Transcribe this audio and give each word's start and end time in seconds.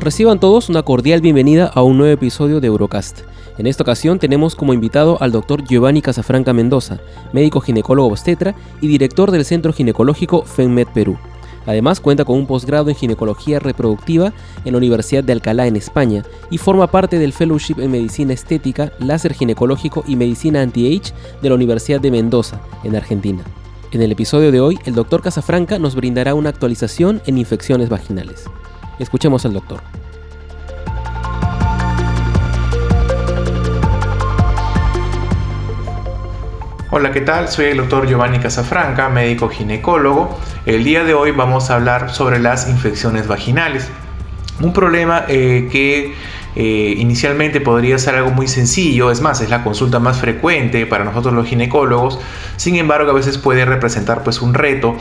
Reciban 0.00 0.40
todos 0.40 0.70
una 0.70 0.82
cordial 0.82 1.20
bienvenida 1.20 1.66
a 1.66 1.82
un 1.82 1.98
nuevo 1.98 2.14
episodio 2.14 2.58
de 2.58 2.68
Eurocast. 2.68 3.20
En 3.58 3.66
esta 3.66 3.82
ocasión 3.82 4.18
tenemos 4.18 4.56
como 4.56 4.72
invitado 4.72 5.18
al 5.20 5.30
doctor 5.30 5.62
Giovanni 5.62 6.00
Casafranca 6.00 6.54
Mendoza, 6.54 7.00
médico 7.34 7.60
ginecólogo 7.60 8.08
obstetra 8.08 8.54
y 8.80 8.88
director 8.88 9.30
del 9.30 9.44
Centro 9.44 9.74
Ginecológico 9.74 10.42
FENMED 10.46 10.88
Perú. 10.94 11.18
Además 11.66 12.00
cuenta 12.00 12.24
con 12.24 12.38
un 12.38 12.46
posgrado 12.46 12.88
en 12.88 12.96
ginecología 12.96 13.58
reproductiva 13.58 14.32
en 14.64 14.72
la 14.72 14.78
Universidad 14.78 15.22
de 15.22 15.34
Alcalá 15.34 15.66
en 15.66 15.76
España 15.76 16.22
y 16.50 16.56
forma 16.56 16.86
parte 16.86 17.18
del 17.18 17.34
Fellowship 17.34 17.78
en 17.78 17.90
Medicina 17.90 18.32
Estética, 18.32 18.92
Láser 19.00 19.34
Ginecológico 19.34 20.02
y 20.06 20.16
Medicina 20.16 20.62
Anti-Age 20.62 21.12
de 21.42 21.48
la 21.50 21.56
Universidad 21.56 22.00
de 22.00 22.10
Mendoza, 22.10 22.58
en 22.84 22.96
Argentina. 22.96 23.44
En 23.92 24.00
el 24.00 24.12
episodio 24.12 24.50
de 24.50 24.62
hoy, 24.62 24.78
el 24.86 24.94
doctor 24.94 25.20
Casafranca 25.20 25.78
nos 25.78 25.94
brindará 25.94 26.32
una 26.32 26.48
actualización 26.48 27.20
en 27.26 27.36
infecciones 27.36 27.90
vaginales. 27.90 28.46
Escuchemos 29.00 29.46
al 29.46 29.54
doctor. 29.54 29.80
Hola, 36.90 37.10
¿qué 37.10 37.22
tal? 37.22 37.48
Soy 37.48 37.66
el 37.66 37.78
doctor 37.78 38.06
Giovanni 38.06 38.40
Casafranca, 38.40 39.08
médico 39.08 39.48
ginecólogo. 39.48 40.38
El 40.66 40.84
día 40.84 41.02
de 41.02 41.14
hoy 41.14 41.30
vamos 41.30 41.70
a 41.70 41.76
hablar 41.76 42.10
sobre 42.12 42.40
las 42.40 42.68
infecciones 42.68 43.26
vaginales. 43.26 43.88
Un 44.60 44.74
problema 44.74 45.24
eh, 45.28 45.70
que 45.72 46.14
eh, 46.56 46.94
inicialmente 46.98 47.60
podría 47.60 47.96
ser 47.98 48.16
algo 48.16 48.32
muy 48.32 48.48
sencillo, 48.48 49.12
es 49.12 49.20
más, 49.20 49.40
es 49.40 49.50
la 49.50 49.62
consulta 49.62 50.00
más 50.00 50.18
frecuente 50.18 50.84
para 50.84 51.04
nosotros 51.04 51.32
los 51.32 51.46
ginecólogos, 51.46 52.18
sin 52.56 52.74
embargo 52.74 53.10
a 53.12 53.14
veces 53.14 53.38
puede 53.38 53.64
representar 53.64 54.24
pues 54.24 54.42
un 54.42 54.54
reto, 54.54 54.96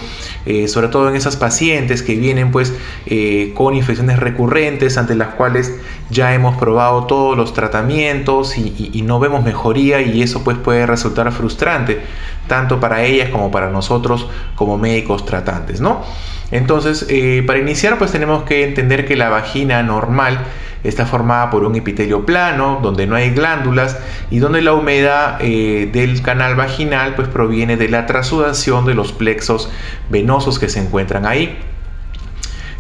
eh, 0.46 0.68
sobre 0.68 0.90
todo 0.90 1.10
en 1.10 1.16
esas 1.16 1.38
pacientes 1.38 2.04
que 2.04 2.16
vienen 2.16 2.52
pues 2.52 2.74
eh, 3.08 3.52
con 3.56 3.74
infecciones 3.74 4.20
recurrentes 4.20 4.98
ante 5.00 5.16
las 5.16 5.30
cuales 5.30 5.76
ya 6.12 6.36
hemos 6.36 6.56
probado 6.58 7.06
todos 7.06 7.36
los 7.36 7.54
tratamientos 7.54 8.58
y, 8.58 8.92
y 8.94 9.02
no 9.02 9.20
vemos 9.20 9.44
mejoría 9.44 10.02
y 10.02 10.22
eso 10.22 10.44
pues 10.44 10.58
puede 10.58 10.86
resultar 10.86 11.32
frustrante 11.32 12.02
tanto 12.48 12.80
para 12.80 13.04
ellas 13.04 13.30
como 13.30 13.52
para 13.52 13.70
nosotros 13.70 14.28
como 14.56 14.78
médicos 14.78 15.24
tratantes, 15.26 15.82
¿no? 15.82 16.04
Entonces, 16.52 17.06
para 17.46 17.60
iniciar 17.60 18.00
pues 18.00 18.12
tenemos 18.12 18.42
que 18.42 18.64
entender 18.64 19.06
que 19.06 19.16
la 19.16 19.30
vagina 19.30 19.84
normal 19.84 20.40
Está 20.84 21.06
formada 21.06 21.50
por 21.50 21.64
un 21.64 21.76
epitelio 21.76 22.26
plano, 22.26 22.80
donde 22.82 23.06
no 23.06 23.16
hay 23.16 23.32
glándulas 23.32 23.98
y 24.32 24.40
donde 24.40 24.62
la 24.62 24.74
humedad 24.74 25.38
eh, 25.42 25.90
del 25.92 26.22
canal 26.22 26.56
vaginal 26.56 27.16
pues, 27.16 27.28
proviene 27.28 27.76
de 27.76 27.90
la 27.90 28.06
trasudación 28.06 28.86
de 28.86 28.94
los 28.94 29.12
plexos 29.12 29.70
venosos 30.10 30.58
que 30.60 30.70
se 30.70 30.80
encuentran 30.80 31.26
ahí. 31.26 31.58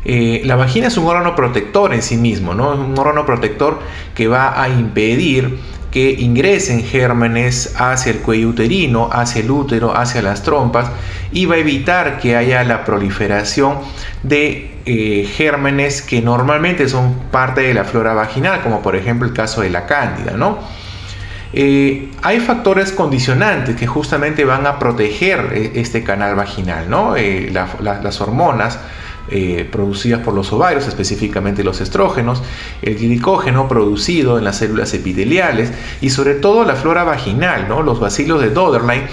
Eh, 0.05 0.41
la 0.45 0.55
vagina 0.55 0.87
es 0.87 0.97
un 0.97 1.07
órgano 1.07 1.35
protector 1.35 1.93
en 1.93 2.01
sí 2.01 2.15
mismo, 2.15 2.53
¿no? 2.53 2.71
un 2.71 2.97
órgano 2.97 3.25
protector 3.25 3.79
que 4.15 4.29
va 4.29 4.61
a 4.61 4.69
impedir 4.69 5.59
que 5.91 6.11
ingresen 6.11 6.83
gérmenes 6.83 7.73
hacia 7.77 8.11
el 8.11 8.19
cuello 8.19 8.49
uterino, 8.49 9.09
hacia 9.11 9.41
el 9.41 9.49
útero, 9.49 9.95
hacia 9.95 10.21
las 10.21 10.43
trompas 10.43 10.91
y 11.31 11.45
va 11.45 11.55
a 11.55 11.57
evitar 11.57 12.19
que 12.19 12.35
haya 12.35 12.63
la 12.63 12.85
proliferación 12.85 13.77
de 14.23 14.71
eh, 14.85 15.29
gérmenes 15.35 16.01
que 16.01 16.21
normalmente 16.21 16.87
son 16.89 17.13
parte 17.31 17.61
de 17.61 17.73
la 17.73 17.83
flora 17.83 18.13
vaginal, 18.13 18.61
como 18.61 18.81
por 18.81 18.95
ejemplo 18.95 19.27
el 19.27 19.33
caso 19.33 19.61
de 19.61 19.69
la 19.69 19.85
cándida, 19.85 20.33
¿no? 20.37 20.59
Eh, 21.51 22.11
hay 22.21 22.39
factores 22.39 22.91
condicionantes 22.91 23.75
que 23.75 23.87
justamente 23.87 24.45
van 24.45 24.67
a 24.67 24.77
proteger 24.77 25.49
eh, 25.53 25.71
este 25.75 26.03
canal 26.03 26.35
vaginal, 26.35 26.87
¿no? 26.87 27.15
las 27.15 28.21
hormonas 28.21 28.77
producidas 29.71 30.21
por 30.21 30.33
los 30.33 30.51
ovarios, 30.51 30.87
específicamente 30.87 31.63
los 31.63 31.81
estrógenos, 31.81 32.41
el 32.81 32.95
glicógeno 32.95 33.67
producido 33.67 34.37
en 34.37 34.43
las 34.43 34.57
células 34.57 34.93
epiteliales 34.93 35.71
y 36.01 36.09
sobre 36.09 36.35
todo 36.35 36.63
la 36.63 36.75
flora 36.75 37.03
vaginal, 37.03 37.67
¿no? 37.67 37.81
los 37.83 37.99
bacilos 37.99 38.41
de 38.41 38.49
Doderlein 38.49 39.03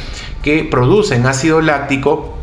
que 0.43 0.65
producen 0.65 1.26
ácido 1.26 1.60
láctico 1.60 2.37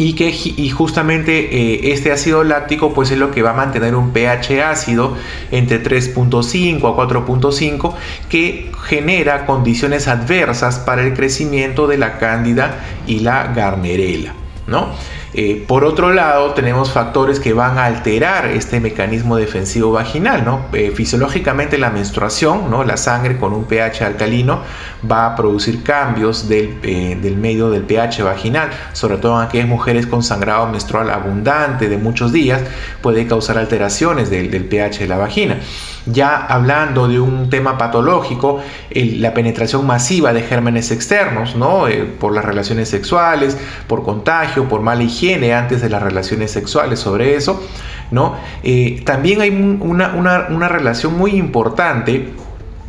y 0.00 0.14
que 0.14 0.30
y 0.30 0.70
justamente 0.70 1.54
eh, 1.54 1.92
este 1.92 2.10
ácido 2.10 2.42
láctico 2.42 2.94
pues 2.94 3.10
es 3.10 3.18
lo 3.18 3.30
que 3.30 3.42
va 3.42 3.50
a 3.50 3.54
mantener 3.54 3.94
un 3.94 4.12
pH 4.12 4.62
ácido 4.62 5.14
entre 5.50 5.82
3.5 5.82 6.76
a 6.78 7.08
4.5 7.08 7.94
que 8.30 8.72
genera 8.84 9.44
condiciones 9.44 10.08
adversas 10.08 10.78
para 10.78 11.02
el 11.02 11.12
crecimiento 11.12 11.86
de 11.86 11.98
la 11.98 12.18
cándida 12.18 12.80
y 13.06 13.20
la 13.20 13.52
garnerela, 13.54 14.32
¿no? 14.66 14.88
Eh, 15.32 15.64
por 15.66 15.84
otro 15.84 16.12
lado, 16.12 16.54
tenemos 16.54 16.90
factores 16.90 17.38
que 17.38 17.52
van 17.52 17.78
a 17.78 17.84
alterar 17.84 18.46
este 18.46 18.80
mecanismo 18.80 19.36
defensivo 19.36 19.92
vaginal. 19.92 20.44
¿no? 20.44 20.66
Eh, 20.72 20.92
fisiológicamente 20.94 21.78
la 21.78 21.90
menstruación, 21.90 22.70
¿no? 22.70 22.82
la 22.82 22.96
sangre 22.96 23.36
con 23.36 23.52
un 23.52 23.64
pH 23.64 24.02
alcalino, 24.04 24.62
va 25.08 25.26
a 25.26 25.36
producir 25.36 25.82
cambios 25.82 26.48
del, 26.48 26.78
eh, 26.82 27.36
medio 27.38 27.70
del 27.70 27.82
pH 27.82 28.22
vaginal, 28.22 28.70
sobre 28.92 29.18
todo 29.18 29.40
en 29.40 29.46
aquellas 29.46 29.68
mujeres 29.68 30.06
con 30.06 30.22
sangrado 30.22 30.66
menstrual 30.66 31.10
abundante 31.10 31.88
de 31.88 31.96
muchos 31.96 32.32
días, 32.32 32.62
puede 33.00 33.26
causar 33.26 33.56
alteraciones 33.56 34.30
del, 34.30 34.50
del 34.50 34.64
pH 34.64 34.98
de 35.00 35.08
la 35.08 35.16
vagina. 35.16 35.58
Ya 36.06 36.36
hablando 36.46 37.06
de 37.08 37.20
un 37.20 37.50
tema 37.50 37.76
patológico, 37.78 38.60
la 38.90 39.34
penetración 39.34 39.86
masiva 39.86 40.32
de 40.32 40.42
gérmenes 40.42 40.90
externos, 40.90 41.56
¿no? 41.56 41.84
por 42.18 42.34
las 42.34 42.44
relaciones 42.44 42.88
sexuales, 42.88 43.56
por 43.86 44.02
contagio, 44.02 44.68
por 44.68 44.80
mala 44.80 45.02
higiene, 45.02 45.19
antes 45.28 45.82
de 45.82 45.88
las 45.90 46.02
relaciones 46.02 46.50
sexuales 46.50 46.98
sobre 46.98 47.36
eso, 47.36 47.62
¿no? 48.10 48.36
Eh, 48.62 49.02
también 49.04 49.40
hay 49.40 49.50
una, 49.50 50.14
una 50.50 50.68
relación 50.68 51.16
muy 51.16 51.32
importante 51.32 52.30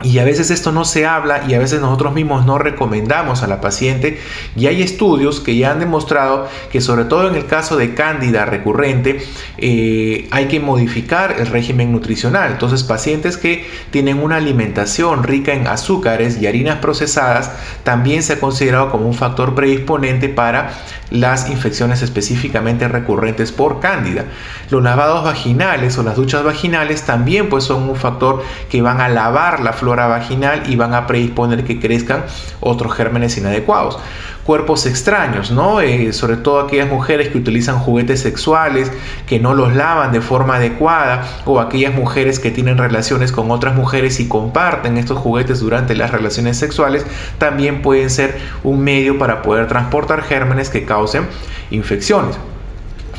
y 0.03 0.19
a 0.19 0.23
veces 0.23 0.51
esto 0.51 0.71
no 0.71 0.85
se 0.85 1.05
habla 1.05 1.43
y 1.47 1.53
a 1.53 1.59
veces 1.59 1.81
nosotros 1.81 2.13
mismos 2.13 2.45
no 2.45 2.57
recomendamos 2.57 3.43
a 3.43 3.47
la 3.47 3.61
paciente 3.61 4.19
y 4.55 4.67
hay 4.67 4.81
estudios 4.81 5.39
que 5.39 5.55
ya 5.55 5.71
han 5.71 5.79
demostrado 5.79 6.47
que 6.71 6.81
sobre 6.81 7.05
todo 7.05 7.27
en 7.27 7.35
el 7.35 7.45
caso 7.45 7.77
de 7.77 7.93
cándida 7.93 8.45
recurrente 8.45 9.21
eh, 9.57 10.27
hay 10.31 10.47
que 10.47 10.59
modificar 10.59 11.35
el 11.39 11.47
régimen 11.47 11.91
nutricional. 11.91 12.51
Entonces 12.51 12.83
pacientes 12.83 13.37
que 13.37 13.65
tienen 13.91 14.19
una 14.19 14.37
alimentación 14.37 15.23
rica 15.23 15.53
en 15.53 15.67
azúcares 15.67 16.41
y 16.41 16.47
harinas 16.47 16.79
procesadas 16.79 17.51
también 17.83 18.23
se 18.23 18.33
ha 18.33 18.39
considerado 18.39 18.91
como 18.91 19.07
un 19.07 19.13
factor 19.13 19.55
predisponente 19.55 20.29
para 20.29 20.73
las 21.11 21.49
infecciones 21.49 22.01
específicamente 22.01 22.87
recurrentes 22.87 23.51
por 23.51 23.79
cándida. 23.79 24.25
Los 24.69 24.81
lavados 24.81 25.25
vaginales 25.25 25.97
o 25.97 26.03
las 26.03 26.15
duchas 26.15 26.43
vaginales 26.43 27.03
también 27.03 27.49
pues 27.49 27.65
son 27.65 27.89
un 27.89 27.95
factor 27.95 28.43
que 28.69 28.81
van 28.81 29.01
a 29.01 29.09
lavar 29.09 29.59
la 29.59 29.73
flora 29.73 29.90
vaginal 29.95 30.63
y 30.67 30.75
van 30.75 30.93
a 30.93 31.07
predisponer 31.07 31.63
que 31.63 31.79
crezcan 31.79 32.23
otros 32.59 32.93
gérmenes 32.93 33.37
inadecuados. 33.37 33.99
Cuerpos 34.45 34.85
extraños, 34.87 35.51
¿no? 35.51 35.81
Eh, 35.81 36.13
sobre 36.13 36.35
todo 36.35 36.59
aquellas 36.59 36.89
mujeres 36.89 37.29
que 37.29 37.37
utilizan 37.37 37.77
juguetes 37.77 38.21
sexuales, 38.21 38.91
que 39.27 39.39
no 39.39 39.53
los 39.53 39.75
lavan 39.75 40.11
de 40.11 40.21
forma 40.21 40.55
adecuada, 40.55 41.23
o 41.45 41.59
aquellas 41.59 41.93
mujeres 41.93 42.39
que 42.39 42.49
tienen 42.49 42.77
relaciones 42.77 43.31
con 43.31 43.51
otras 43.51 43.75
mujeres 43.75 44.19
y 44.19 44.27
comparten 44.27 44.97
estos 44.97 45.19
juguetes 45.19 45.59
durante 45.59 45.95
las 45.95 46.11
relaciones 46.11 46.57
sexuales, 46.57 47.05
también 47.37 47.81
pueden 47.81 48.09
ser 48.09 48.37
un 48.63 48.83
medio 48.83 49.19
para 49.19 49.41
poder 49.43 49.67
transportar 49.67 50.23
gérmenes 50.23 50.69
que 50.69 50.85
causen 50.85 51.27
infecciones. 51.69 52.37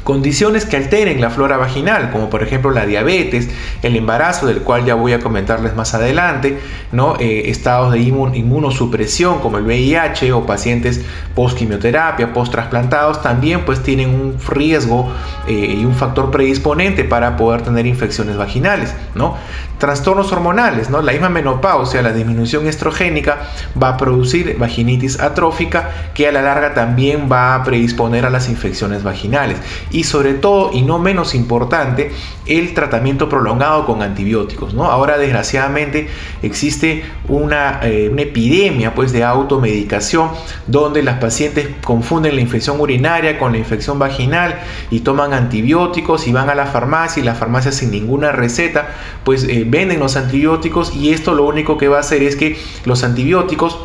Condiciones 0.05 0.67
que 0.67 0.77
alteren 0.77 1.21
la 1.21 1.31
flora 1.31 1.57
vaginal, 1.57 2.11
como 2.11 2.29
por 2.29 2.43
ejemplo 2.43 2.73
la 2.73 2.87
diabetes, 2.87 3.49
el 3.83 3.95
embarazo, 3.95 4.47
del 4.47 4.63
cual 4.63 4.85
ya 4.85 4.95
voy 4.95 5.13
a 5.13 5.21
comentarles 5.21 5.77
más 5.77 5.95
adelante, 5.95 6.59
¿no? 6.91 7.17
Eh, 7.21 7.51
estados 7.51 7.93
de 7.93 8.01
inmunosupresión 8.01 9.39
como 9.39 9.59
el 9.59 9.65
VIH 9.65 10.33
o 10.33 10.45
pacientes 10.45 11.01
post-quimioterapia, 11.35 12.33
post-trasplantados, 12.33 13.23
también 13.23 13.65
pues 13.65 13.83
tienen 13.83 14.11
un 14.11 14.37
riesgo 14.49 15.13
eh, 15.47 15.77
y 15.79 15.85
un 15.85 15.95
factor 15.95 16.31
predisponente 16.31 17.05
para 17.05 17.37
poder 17.37 17.63
tener 17.63 17.87
infecciones 17.87 18.37
vaginales. 18.37 18.95
¿no? 19.15 19.37
Trastornos 19.83 20.31
hormonales, 20.31 20.91
¿no? 20.91 21.03
La 21.03 21.11
misma 21.11 21.29
menopausia, 21.29 22.03
la 22.03 22.13
disminución 22.13 22.69
estrogénica 22.69 23.49
va 23.83 23.89
a 23.89 23.97
producir 23.97 24.57
vaginitis 24.57 25.19
atrófica 25.19 25.91
que 26.15 26.29
a 26.29 26.31
la 26.31 26.41
larga 26.41 26.73
también 26.73 27.29
va 27.29 27.57
a 27.57 27.65
predisponer 27.65 28.25
a 28.25 28.31
las 28.31 28.49
infecciones 28.49 29.03
vaginales. 29.03 29.59
Y 29.91 30.05
sobre 30.05 30.35
todo, 30.35 30.71
y 30.73 30.83
no 30.83 31.01
menos 31.01 31.35
importante, 31.35 32.13
el 32.47 32.75
tratamiento 32.75 33.29
prolongado 33.29 33.87
con 33.87 34.03
antibióticos, 34.03 34.75
¿no? 34.75 34.85
Ahora 34.85 35.19
desgraciadamente 35.19 36.09
existe 36.43 37.05
una, 37.29 37.81
eh, 37.83 38.09
una 38.11 38.23
epidemia 38.23 38.95
pues 38.95 39.13
de 39.13 39.23
automedicación 39.23 40.31
donde 40.67 41.03
las 41.03 41.19
pacientes 41.19 41.69
confunden 41.85 42.35
la 42.35 42.41
infección 42.41 42.81
urinaria 42.81 43.39
con 43.39 43.53
la 43.53 43.59
infección 43.59 43.99
vaginal 43.99 44.59
y 44.91 45.01
toman 45.01 45.33
antibióticos 45.33 46.27
y 46.27 46.33
van 46.33 46.51
a 46.51 46.55
la 46.55 46.67
farmacia 46.67 47.23
y 47.23 47.25
la 47.25 47.35
farmacia 47.35 47.71
sin 47.71 47.91
ninguna 47.91 48.33
receta 48.33 48.89
pues 49.25 49.45
eh, 49.45 49.65
venden 49.67 50.01
los 50.01 50.17
antibióticos 50.17 50.95
y 50.95 51.13
esto 51.13 51.35
lo 51.35 51.45
único 51.45 51.79
que 51.79 51.89
va 51.89 51.99
a 51.99 52.01
hacer 52.01 52.23
es 52.23 52.37
que 52.37 52.57
los 52.85 53.05
antibióticos 53.05 53.79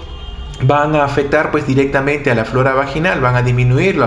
van 0.64 0.96
a 0.96 1.04
afectar 1.04 1.52
pues 1.52 1.68
directamente 1.68 2.32
a 2.32 2.36
la 2.36 2.46
flora 2.46 2.74
vaginal, 2.74 3.22
van 3.22 3.36
a 3.36 3.44
disminuir 3.44 4.02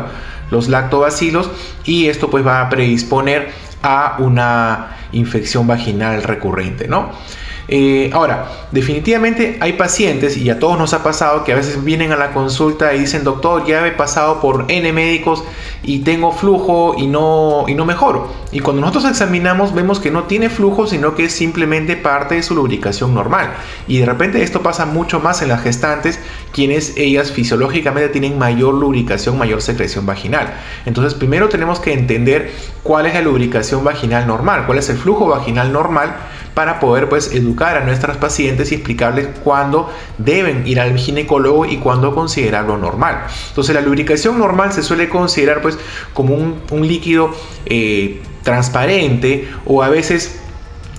los 0.50 0.68
lactobacilos 0.68 1.50
y 1.84 2.06
esto 2.06 2.28
pues 2.28 2.44
va 2.44 2.62
a 2.62 2.68
predisponer 2.68 3.50
a 3.82 4.16
una 4.18 4.96
infección 5.12 5.66
vaginal 5.66 6.22
recurrente, 6.22 6.88
¿no? 6.88 7.12
Eh, 7.72 8.10
ahora, 8.12 8.50
definitivamente 8.72 9.56
hay 9.60 9.74
pacientes, 9.74 10.36
y 10.36 10.50
a 10.50 10.58
todos 10.58 10.76
nos 10.76 10.92
ha 10.92 11.04
pasado, 11.04 11.44
que 11.44 11.52
a 11.52 11.54
veces 11.54 11.84
vienen 11.84 12.10
a 12.10 12.16
la 12.16 12.32
consulta 12.32 12.92
y 12.94 12.98
dicen, 12.98 13.22
doctor, 13.22 13.64
ya 13.64 13.86
he 13.86 13.92
pasado 13.92 14.40
por 14.40 14.64
N 14.66 14.92
médicos 14.92 15.44
y 15.84 16.00
tengo 16.00 16.32
flujo 16.32 16.96
y 16.98 17.06
no, 17.06 17.66
y 17.68 17.74
no 17.74 17.84
mejoro. 17.84 18.28
Y 18.50 18.58
cuando 18.58 18.80
nosotros 18.80 19.04
examinamos 19.04 19.72
vemos 19.72 20.00
que 20.00 20.10
no 20.10 20.24
tiene 20.24 20.50
flujo, 20.50 20.88
sino 20.88 21.14
que 21.14 21.26
es 21.26 21.32
simplemente 21.32 21.96
parte 21.96 22.34
de 22.34 22.42
su 22.42 22.56
lubricación 22.56 23.14
normal. 23.14 23.52
Y 23.86 23.98
de 23.98 24.06
repente 24.06 24.42
esto 24.42 24.62
pasa 24.62 24.84
mucho 24.84 25.20
más 25.20 25.40
en 25.40 25.48
las 25.48 25.62
gestantes, 25.62 26.18
quienes 26.52 26.96
ellas 26.96 27.30
fisiológicamente 27.30 28.08
tienen 28.08 28.36
mayor 28.36 28.74
lubricación, 28.74 29.38
mayor 29.38 29.62
secreción 29.62 30.06
vaginal. 30.06 30.54
Entonces 30.86 31.14
primero 31.14 31.48
tenemos 31.48 31.78
que 31.78 31.92
entender 31.92 32.50
cuál 32.82 33.06
es 33.06 33.14
la 33.14 33.20
lubricación 33.20 33.84
vaginal 33.84 34.26
normal, 34.26 34.66
cuál 34.66 34.78
es 34.78 34.88
el 34.88 34.96
flujo 34.96 35.28
vaginal 35.28 35.72
normal 35.72 36.16
para 36.54 36.80
poder 36.80 37.08
pues 37.08 37.32
educar 37.32 37.76
a 37.76 37.84
nuestras 37.84 38.16
pacientes 38.16 38.72
y 38.72 38.76
explicarles 38.76 39.28
cuándo 39.44 39.90
deben 40.18 40.66
ir 40.66 40.80
al 40.80 40.96
ginecólogo 40.98 41.66
y 41.66 41.78
cuándo 41.78 42.14
considerarlo 42.14 42.76
normal. 42.76 43.26
Entonces 43.48 43.74
la 43.74 43.80
lubricación 43.80 44.38
normal 44.38 44.72
se 44.72 44.82
suele 44.82 45.08
considerar 45.08 45.62
pues 45.62 45.78
como 46.12 46.34
un, 46.34 46.60
líquido 46.80 47.30
eh, 47.66 48.20
transparente 48.42 49.48
o 49.64 49.82
a 49.82 49.88
veces 49.88 50.39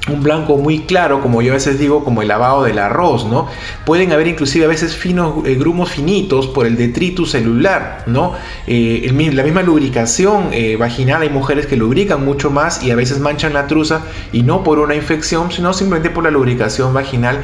un 0.10 0.24
blanco 0.24 0.58
muy 0.58 0.80
claro, 0.80 1.22
como 1.22 1.44
yo 1.44 1.52
a 1.52 1.56
veces 1.56 1.78
digo, 1.78 2.04
como 2.04 2.24
el 2.24 2.28
lavado 2.28 2.64
del 2.64 2.80
arroz, 2.80 3.26
¿no? 3.26 3.48
Pueden 3.86 4.12
haber 4.12 4.28
inclusive 4.28 4.66
a 4.66 4.68
veces 4.68 4.96
finos, 4.96 5.46
eh, 5.46 5.56
grumos 5.56 5.92
finitos 5.92 6.48
por 6.48 6.66
el 6.66 6.76
detritus 6.76 7.32
celular, 7.32 8.04
¿no? 8.08 8.34
Eh, 8.66 9.12
la 9.32 9.44
misma 9.44 9.62
lubricación 9.62 10.50
eh, 10.54 10.76
vaginal, 10.76 11.22
hay 11.22 11.30
mujeres 11.30 11.68
que 11.68 11.78
lubrican 11.78 12.26
mucho 12.26 12.50
más 12.50 12.82
y 12.82 12.90
a 12.90 12.96
veces 12.96 13.20
manchan 13.20 13.54
la 13.54 13.68
truza 13.68 14.02
y 14.32 14.42
no 14.42 14.64
por 14.64 14.80
una 14.80 14.96
infección, 14.96 15.52
sino 15.52 15.72
simplemente 15.72 16.10
por 16.10 16.24
la 16.24 16.32
lubricación 16.32 16.94
vaginal 16.94 17.44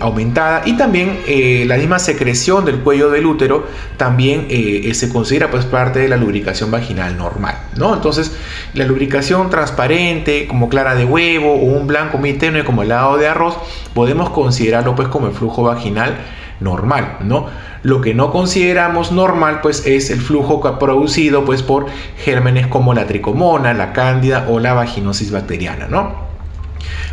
aumentada 0.00 0.62
y 0.64 0.76
también 0.76 1.18
la 1.66 1.76
misma 1.76 1.98
secreción 1.98 2.64
del 2.64 2.80
cuello 2.80 3.10
del 3.10 3.26
útero 3.26 3.66
también 3.96 4.48
se 4.92 5.08
considera 5.08 5.50
pues 5.50 5.64
parte 5.64 6.00
de 6.00 6.08
la 6.08 6.16
lubricación 6.16 6.70
vaginal 6.70 7.16
normal, 7.16 7.56
¿no? 7.76 7.94
Entonces, 7.94 8.32
la 8.74 8.84
lubricación 8.84 9.50
transparente, 9.50 10.46
como 10.48 10.68
clara 10.68 10.94
de 10.94 11.04
huevo 11.04 11.52
o 11.52 11.64
un 11.64 11.86
blanco 11.92 12.18
muy 12.18 12.32
tenue 12.34 12.64
como 12.64 12.82
el 12.82 12.88
lado 12.88 13.16
de 13.16 13.28
arroz, 13.28 13.56
podemos 13.94 14.30
considerarlo 14.30 14.94
pues 14.94 15.08
como 15.08 15.28
el 15.28 15.32
flujo 15.32 15.62
vaginal 15.62 16.16
normal, 16.60 17.18
¿no? 17.20 17.46
Lo 17.82 18.00
que 18.00 18.14
no 18.14 18.30
consideramos 18.30 19.12
normal 19.12 19.60
pues 19.60 19.86
es 19.86 20.10
el 20.10 20.20
flujo 20.20 20.60
producido 20.78 21.44
pues 21.44 21.62
por 21.62 21.86
gérmenes 22.24 22.66
como 22.68 22.94
la 22.94 23.06
tricomona, 23.06 23.74
la 23.74 23.92
cándida 23.92 24.46
o 24.48 24.58
la 24.58 24.72
vaginosis 24.72 25.30
bacteriana, 25.30 25.86
¿no? 25.88 26.31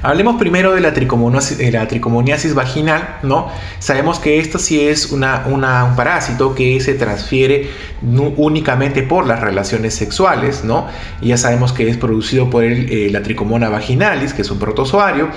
Hablemos 0.01 0.37
primero 0.37 0.73
de 0.73 0.81
la, 0.81 0.93
tricomoniasis, 0.93 2.53
vaginal, 2.53 3.17
¿no? 3.23 3.49
Sabemos 3.79 4.19
que 4.19 4.39
esto 4.39 4.57
sí 4.59 4.81
es 4.81 5.11
una, 5.11 5.45
un 5.47 5.95
parásito 5.95 6.55
que 6.55 6.79
se 6.79 6.93
transfiere 6.93 7.69
únicamente 8.01 9.03
por 9.03 9.27
las 9.27 9.41
relaciones 9.41 9.93
sexuales, 9.93 10.63
¿no? 10.63 10.87
Ya 11.21 11.37
sabemos 11.37 11.73
que 11.73 11.89
es 11.89 11.97
producido 11.97 12.49
por 12.49 12.63
eh, 12.63 13.09
la 13.11 13.21
tricomona 13.23 13.69
vaginalis, 13.69 14.33
que 14.33 14.41
es 14.41 14.51
un 14.51 14.59
protozoario. 14.59 15.29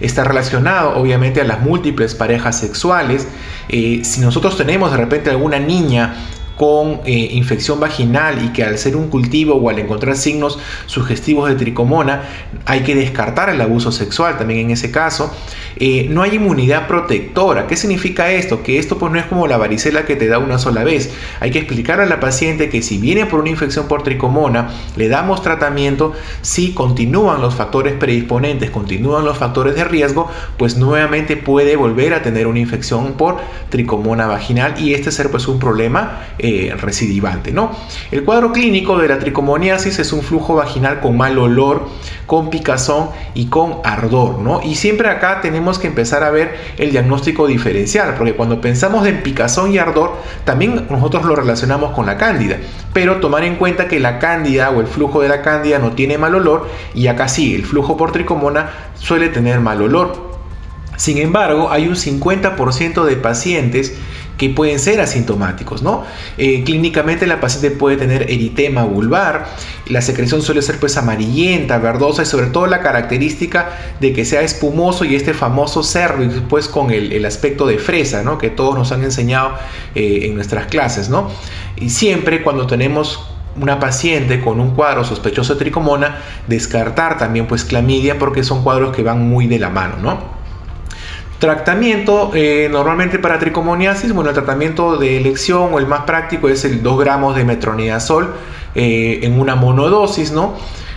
Está 0.00 0.24
relacionado, 0.24 0.98
obviamente, 0.98 1.40
a 1.40 1.44
las 1.44 1.60
múltiples 1.60 2.14
parejas 2.14 2.58
sexuales. 2.58 3.26
Eh, 3.68 4.02
si 4.04 4.20
nosotros 4.20 4.56
tenemos 4.56 4.90
de 4.90 4.98
repente 4.98 5.30
alguna 5.30 5.58
niña 5.58 6.14
con 6.60 7.00
eh, 7.06 7.30
infección 7.32 7.80
vaginal 7.80 8.44
y 8.44 8.48
que 8.50 8.62
al 8.62 8.76
ser 8.76 8.94
un 8.94 9.08
cultivo 9.08 9.54
o 9.54 9.70
al 9.70 9.78
encontrar 9.78 10.14
signos 10.14 10.58
sugestivos 10.84 11.48
de 11.48 11.54
tricomona 11.54 12.20
hay 12.66 12.80
que 12.80 12.94
descartar 12.94 13.48
el 13.48 13.62
abuso 13.62 13.90
sexual 13.90 14.36
también 14.36 14.60
en 14.66 14.70
ese 14.72 14.90
caso. 14.90 15.32
Eh, 15.76 16.08
no 16.10 16.20
hay 16.20 16.34
inmunidad 16.34 16.86
protectora. 16.86 17.66
¿Qué 17.66 17.76
significa 17.76 18.30
esto? 18.30 18.62
Que 18.62 18.78
esto 18.78 18.98
pues 18.98 19.10
no 19.10 19.18
es 19.18 19.24
como 19.24 19.46
la 19.46 19.56
varicela 19.56 20.04
que 20.04 20.16
te 20.16 20.26
da 20.26 20.38
una 20.38 20.58
sola 20.58 20.84
vez. 20.84 21.10
Hay 21.40 21.50
que 21.50 21.60
explicar 21.60 21.98
a 21.98 22.04
la 22.04 22.20
paciente 22.20 22.68
que 22.68 22.82
si 22.82 22.98
viene 22.98 23.24
por 23.24 23.40
una 23.40 23.48
infección 23.48 23.88
por 23.88 24.02
tricomona, 24.02 24.68
le 24.96 25.08
damos 25.08 25.40
tratamiento, 25.40 26.12
si 26.42 26.74
continúan 26.74 27.40
los 27.40 27.54
factores 27.54 27.94
predisponentes, 27.94 28.68
continúan 28.68 29.24
los 29.24 29.38
factores 29.38 29.74
de 29.76 29.84
riesgo, 29.84 30.30
pues 30.58 30.76
nuevamente 30.76 31.38
puede 31.38 31.76
volver 31.76 32.12
a 32.12 32.20
tener 32.20 32.46
una 32.46 32.58
infección 32.58 33.14
por 33.14 33.38
tricomona 33.70 34.26
vaginal 34.26 34.74
y 34.78 34.92
este 34.92 35.10
ser 35.10 35.30
pues 35.30 35.48
un 35.48 35.58
problema. 35.58 36.26
Eh, 36.38 36.49
eh, 36.50 36.74
recidivante. 36.76 37.52
¿no? 37.52 37.70
El 38.10 38.24
cuadro 38.24 38.52
clínico 38.52 38.98
de 38.98 39.08
la 39.08 39.18
tricomoniasis 39.18 39.98
es 39.98 40.12
un 40.12 40.22
flujo 40.22 40.54
vaginal 40.54 41.00
con 41.00 41.16
mal 41.16 41.38
olor, 41.38 41.88
con 42.26 42.50
picazón 42.50 43.10
y 43.34 43.46
con 43.46 43.78
ardor. 43.84 44.38
¿no? 44.38 44.60
Y 44.62 44.74
siempre 44.74 45.08
acá 45.08 45.40
tenemos 45.40 45.78
que 45.78 45.86
empezar 45.86 46.22
a 46.22 46.30
ver 46.30 46.56
el 46.78 46.90
diagnóstico 46.90 47.46
diferencial, 47.46 48.14
porque 48.16 48.34
cuando 48.34 48.60
pensamos 48.60 49.06
en 49.06 49.22
picazón 49.22 49.72
y 49.72 49.78
ardor, 49.78 50.16
también 50.44 50.86
nosotros 50.90 51.24
lo 51.24 51.36
relacionamos 51.36 51.92
con 51.92 52.06
la 52.06 52.16
cándida. 52.16 52.58
Pero 52.92 53.16
tomar 53.16 53.44
en 53.44 53.56
cuenta 53.56 53.88
que 53.88 54.00
la 54.00 54.18
cándida 54.18 54.70
o 54.70 54.80
el 54.80 54.86
flujo 54.86 55.20
de 55.20 55.28
la 55.28 55.42
cándida 55.42 55.78
no 55.78 55.92
tiene 55.92 56.18
mal 56.18 56.34
olor 56.34 56.68
y 56.94 57.06
acá 57.06 57.28
sí, 57.28 57.54
el 57.54 57.64
flujo 57.64 57.96
por 57.96 58.12
tricomona 58.12 58.70
suele 58.94 59.28
tener 59.28 59.60
mal 59.60 59.80
olor. 59.82 60.30
Sin 60.96 61.16
embargo, 61.16 61.70
hay 61.70 61.88
un 61.88 61.94
50% 61.94 63.04
de 63.04 63.16
pacientes 63.16 63.96
que 64.40 64.48
pueden 64.48 64.78
ser 64.78 65.02
asintomáticos, 65.02 65.82
¿no? 65.82 66.02
Eh, 66.38 66.64
clínicamente 66.64 67.26
la 67.26 67.40
paciente 67.40 67.70
puede 67.76 67.98
tener 67.98 68.22
eritema 68.22 68.84
vulvar, 68.84 69.48
la 69.86 70.00
secreción 70.00 70.40
suele 70.40 70.62
ser 70.62 70.80
pues 70.80 70.96
amarillenta, 70.96 71.76
verdosa 71.76 72.22
y 72.22 72.24
sobre 72.24 72.46
todo 72.46 72.66
la 72.66 72.80
característica 72.80 73.68
de 74.00 74.14
que 74.14 74.24
sea 74.24 74.40
espumoso 74.40 75.04
y 75.04 75.14
este 75.14 75.34
famoso 75.34 75.82
cervix 75.82 76.36
pues 76.48 76.68
con 76.68 76.90
el, 76.90 77.22
aspecto 77.26 77.66
de 77.66 77.76
fresa, 77.76 78.22
¿no? 78.22 78.38
Que 78.38 78.48
todos 78.48 78.74
nos 78.74 78.92
han 78.92 79.04
enseñado 79.04 79.52
eh, 79.94 80.20
en 80.22 80.36
nuestras 80.36 80.68
clases, 80.68 81.10
¿no? 81.10 81.30
Y 81.76 81.90
siempre 81.90 82.42
cuando 82.42 82.66
tenemos 82.66 83.22
una 83.60 83.78
paciente 83.78 84.40
con 84.40 84.58
un 84.58 84.70
cuadro 84.70 85.04
sospechoso 85.04 85.52
de 85.52 85.60
tricomona, 85.60 86.16
descartar 86.46 87.18
también 87.18 87.46
pues 87.46 87.66
clamidia 87.66 88.18
porque 88.18 88.42
son 88.42 88.62
cuadros 88.62 88.96
que 88.96 89.02
van 89.02 89.28
muy 89.28 89.46
de 89.48 89.58
la 89.58 89.68
mano, 89.68 89.96
¿no? 90.00 90.39
Tratamiento, 91.40 92.32
eh, 92.34 92.68
normalmente 92.70 93.18
para 93.18 93.38
tricomoniasis, 93.38 94.12
bueno, 94.12 94.28
el 94.28 94.34
tratamiento 94.34 94.98
de 94.98 95.16
elección 95.16 95.72
o 95.72 95.78
el 95.78 95.86
más 95.86 96.02
práctico 96.02 96.50
es 96.50 96.66
el 96.66 96.82
2 96.82 96.98
gramos 97.00 97.34
de 97.34 97.46
metronidazol 97.46 98.34
eh, 98.74 99.20
en 99.22 99.40
una 99.40 99.54
monodosis, 99.54 100.32
¿no? 100.32 100.54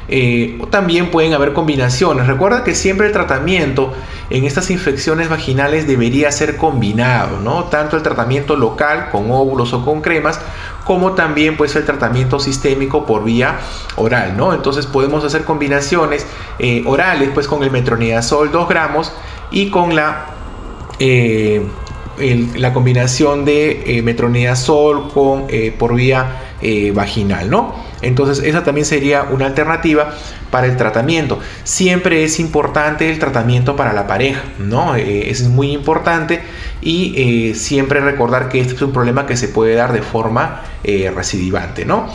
Eh, 0.10 0.60
también 0.70 1.12
pueden 1.12 1.34
haber 1.34 1.54
combinaciones. 1.54 2.28
Recuerda 2.28 2.66
que 2.66 2.76
siempre 2.76 3.08
el 3.08 3.14
tratamiento 3.14 3.94
en 4.30 4.44
estas 4.44 4.70
infecciones 4.70 5.30
vaginales 5.30 5.88
debería 5.88 6.30
ser 6.30 6.58
combinado, 6.58 7.40
¿no? 7.40 7.64
Tanto 7.66 7.96
el 7.96 8.04
tratamiento 8.04 8.58
local 8.58 9.12
con 9.14 9.32
óvulos 9.32 9.72
o 9.72 9.86
con 9.86 10.02
cremas, 10.02 10.42
como 10.84 11.14
también 11.14 11.56
pues 11.56 11.74
el 11.78 11.86
tratamiento 11.86 12.38
sistémico 12.38 13.06
por 13.06 13.24
vía 13.24 13.60
oral, 13.96 14.36
¿no? 14.36 14.54
Entonces 14.54 14.88
podemos 14.88 15.24
hacer 15.24 15.46
combinaciones 15.46 16.28
orales 16.86 17.30
pues 17.34 17.48
con 17.48 17.64
el 17.64 17.72
metronidazol 17.72 18.52
2 18.52 18.68
gramos 18.68 19.14
y 19.54 19.70
con 19.70 19.96
la 19.96 20.34
eh, 22.20 22.48
la 22.58 22.74
combinación 22.74 23.44
de 23.44 23.98
eh, 23.98 24.02
metronidazol 24.04 25.12
con, 25.12 25.46
eh, 25.50 25.74
por 25.78 25.96
vía 25.96 26.40
vaginal, 26.94 27.50
¿no? 27.50 27.76
Entonces 28.02 28.42
esa 28.46 28.64
también 28.64 28.86
sería 28.86 29.24
una 29.24 29.48
alternativa 29.48 30.14
para 30.50 30.66
el 30.66 30.78
tratamiento. 30.78 31.40
Siempre 31.66 32.24
es 32.24 32.40
importante 32.40 33.10
el 33.10 33.20
tratamiento 33.20 33.76
para 33.76 33.92
la 33.92 34.08
pareja, 34.08 34.44
¿no? 34.60 34.96
es 34.96 35.44
muy 35.50 35.74
importante 35.74 36.42
y 36.82 37.52
siempre 37.54 38.00
recordar 38.00 38.48
que 38.48 38.62
este 38.62 38.76
es 38.76 38.82
un 38.82 38.94
problema 38.94 39.26
que 39.26 39.36
se 39.36 39.50
puede 39.50 39.76
dar 39.76 39.92
de 39.92 40.02
forma 40.02 40.62
recidivante, 41.14 41.84
¿no? 41.84 42.08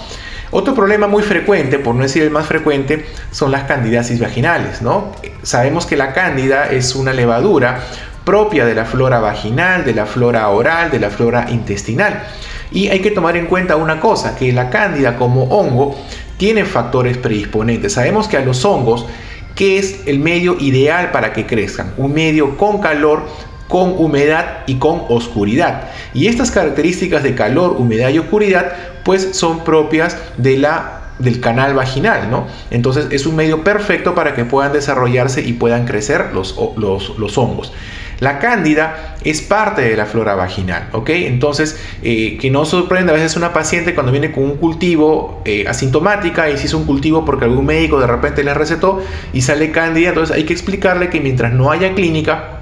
Otro 0.50 0.75
problema 0.75 1.07
muy 1.07 1.23
frecuente, 1.23 1.78
por 1.78 1.95
no 1.95 2.02
decir 2.02 2.23
el 2.23 2.31
más 2.31 2.47
frecuente, 2.47 3.05
son 3.31 3.50
las 3.50 3.64
candidiasis 3.64 4.19
vaginales. 4.21 4.83
¿no? 4.83 5.12
Sabemos 5.43 5.87
que 5.87 5.97
la 5.97 6.12
cándida 6.12 6.71
es 6.71 6.95
una 6.95 7.12
levadura 7.12 7.81
propia 8.25 8.67
de 8.67 8.75
la 8.75 8.85
flora 8.85 9.21
vaginal, 9.21 9.85
de 9.85 9.95
la 9.95 10.07
flora 10.07 10.49
oral, 10.49 10.90
de 10.90 11.00
la 11.00 11.11
flora 11.11 11.47
intestinal. 11.50 12.25
Y 12.71 12.88
hay 12.88 13.00
que 13.00 13.11
tomar 13.11 13.37
en 13.37 13.47
cuenta 13.47 13.76
una 13.76 14.00
cosa, 14.00 14.37
que 14.37 14.52
la 14.52 14.69
cándida 14.69 15.17
como 15.17 15.45
hongo 15.45 15.97
tiene 16.37 16.64
factores 16.64 17.17
predisponentes. 17.17 17.95
Sabemos 17.95 18.28
que 18.28 18.37
a 18.37 18.40
los 18.40 18.64
hongos, 18.64 19.07
¿qué 19.55 19.78
es 19.78 20.02
el 20.07 20.19
medio 20.19 20.57
ideal 20.61 21.11
para 21.11 21.33
que 21.33 21.47
crezcan? 21.47 21.95
Un 21.97 22.12
medio 22.12 22.57
con 22.57 22.81
calor, 22.81 23.26
con 23.69 23.95
humedad 23.99 24.65
y 24.67 24.77
con 24.77 25.03
oscuridad. 25.09 25.91
Y 26.15 26.27
estas 26.27 26.51
características 26.51 27.23
de 27.23 27.35
calor, 27.35 27.77
humedad 27.79 28.09
y 28.09 28.19
oscuridad 28.19 28.73
pues 29.05 29.37
son 29.37 29.65
propias 29.65 30.17
de 30.37 30.57
la 30.57 30.95
del 31.19 31.41
canal 31.41 31.75
vaginal, 31.75 32.31
¿no? 32.31 32.47
Entonces 32.71 33.09
es 33.11 33.27
un 33.27 33.35
medio 33.35 33.65
perfecto 33.65 34.15
para 34.15 34.35
que 34.35 34.45
puedan 34.45 34.73
desarrollarse 34.73 35.43
y 35.43 35.53
puedan 35.53 35.85
crecer 35.85 36.31
los, 36.33 36.55
los, 36.77 37.19
los 37.19 37.37
hongos. 37.37 37.73
La 38.21 38.41
cándida 38.41 39.17
es 39.23 39.43
parte 39.43 39.83
de 39.83 39.97
la 39.97 40.05
flora 40.07 40.35
vaginal, 40.35 40.89
¿ok? 40.93 41.11
Entonces, 41.11 41.79
eh, 42.03 42.37
que 42.41 42.51
no 42.51 42.65
sorprenda 42.65 43.13
a 43.13 43.15
veces 43.15 43.37
una 43.37 43.53
paciente 43.53 43.95
cuando 43.95 44.11
viene 44.11 44.33
con 44.33 44.43
un 44.45 44.57
cultivo 44.57 45.41
eh, 45.45 45.67
asintomática 45.69 46.51
y 46.51 46.59
si 46.59 46.67
es 46.67 46.75
un 46.75 46.85
cultivo 46.85 47.25
porque 47.25 47.45
algún 47.45 47.67
médico 47.67 48.01
de 48.01 48.09
repente 48.09 48.43
le 48.43 48.55
recetó 48.55 49.01
y 49.33 49.43
sale 49.43 49.71
cándida, 49.71 50.09
entonces 50.09 50.35
hay 50.35 50.45
que 50.45 50.53
explicarle 50.53 51.11
que 51.11 51.21
mientras 51.21 51.53
no 51.53 51.71
haya 51.71 51.95
clínica, 51.95 52.59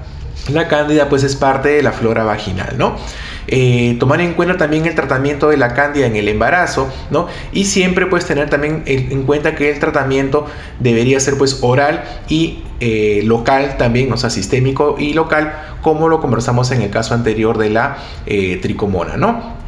la 0.52 0.69
cándida 0.69 1.09
pues 1.09 1.23
es 1.23 1.37
parte 1.37 1.71
de 1.71 1.83
la 1.83 1.93
flora 1.93 2.25
vaginal, 2.25 2.76
¿no? 2.78 2.97
Eh, 3.49 3.97
tomar 4.00 4.21
en 4.21 4.35
cuenta 4.35 4.57
también 4.57 4.87
el 4.87 4.95
tratamiento 4.95 5.49
de 5.49 5.57
la 5.57 5.75
cándida 5.75 6.07
en 6.07 6.16
el 6.16 6.28
embarazo, 6.28 6.93
¿no? 7.11 7.28
Y 7.52 7.64
siempre 7.64 8.07
pues 8.07 8.26
tener 8.26 8.50
también 8.50 8.83
en 8.87 9.23
cuenta 9.23 9.55
que 9.55 9.71
el 9.71 9.78
tratamiento 9.78 10.47
debería 10.81 11.21
ser 11.21 11.38
pues 11.38 11.59
oral 11.62 12.05
y 12.28 12.64
eh, 12.81 13.23
local 13.25 13.76
también, 13.78 14.12
o 14.12 14.16
sea, 14.16 14.31
sistémico 14.31 14.97
y 14.99 15.12
local, 15.14 15.55
como 15.81 16.09
lo 16.09 16.21
conversamos 16.21 16.71
en 16.73 16.83
el 16.83 16.90
caso 16.90 17.14
anterior 17.14 17.57
de 17.59 17.71
la 17.71 17.99
eh, 18.26 18.59
tricomona, 18.61 19.16
¿no? 19.16 19.65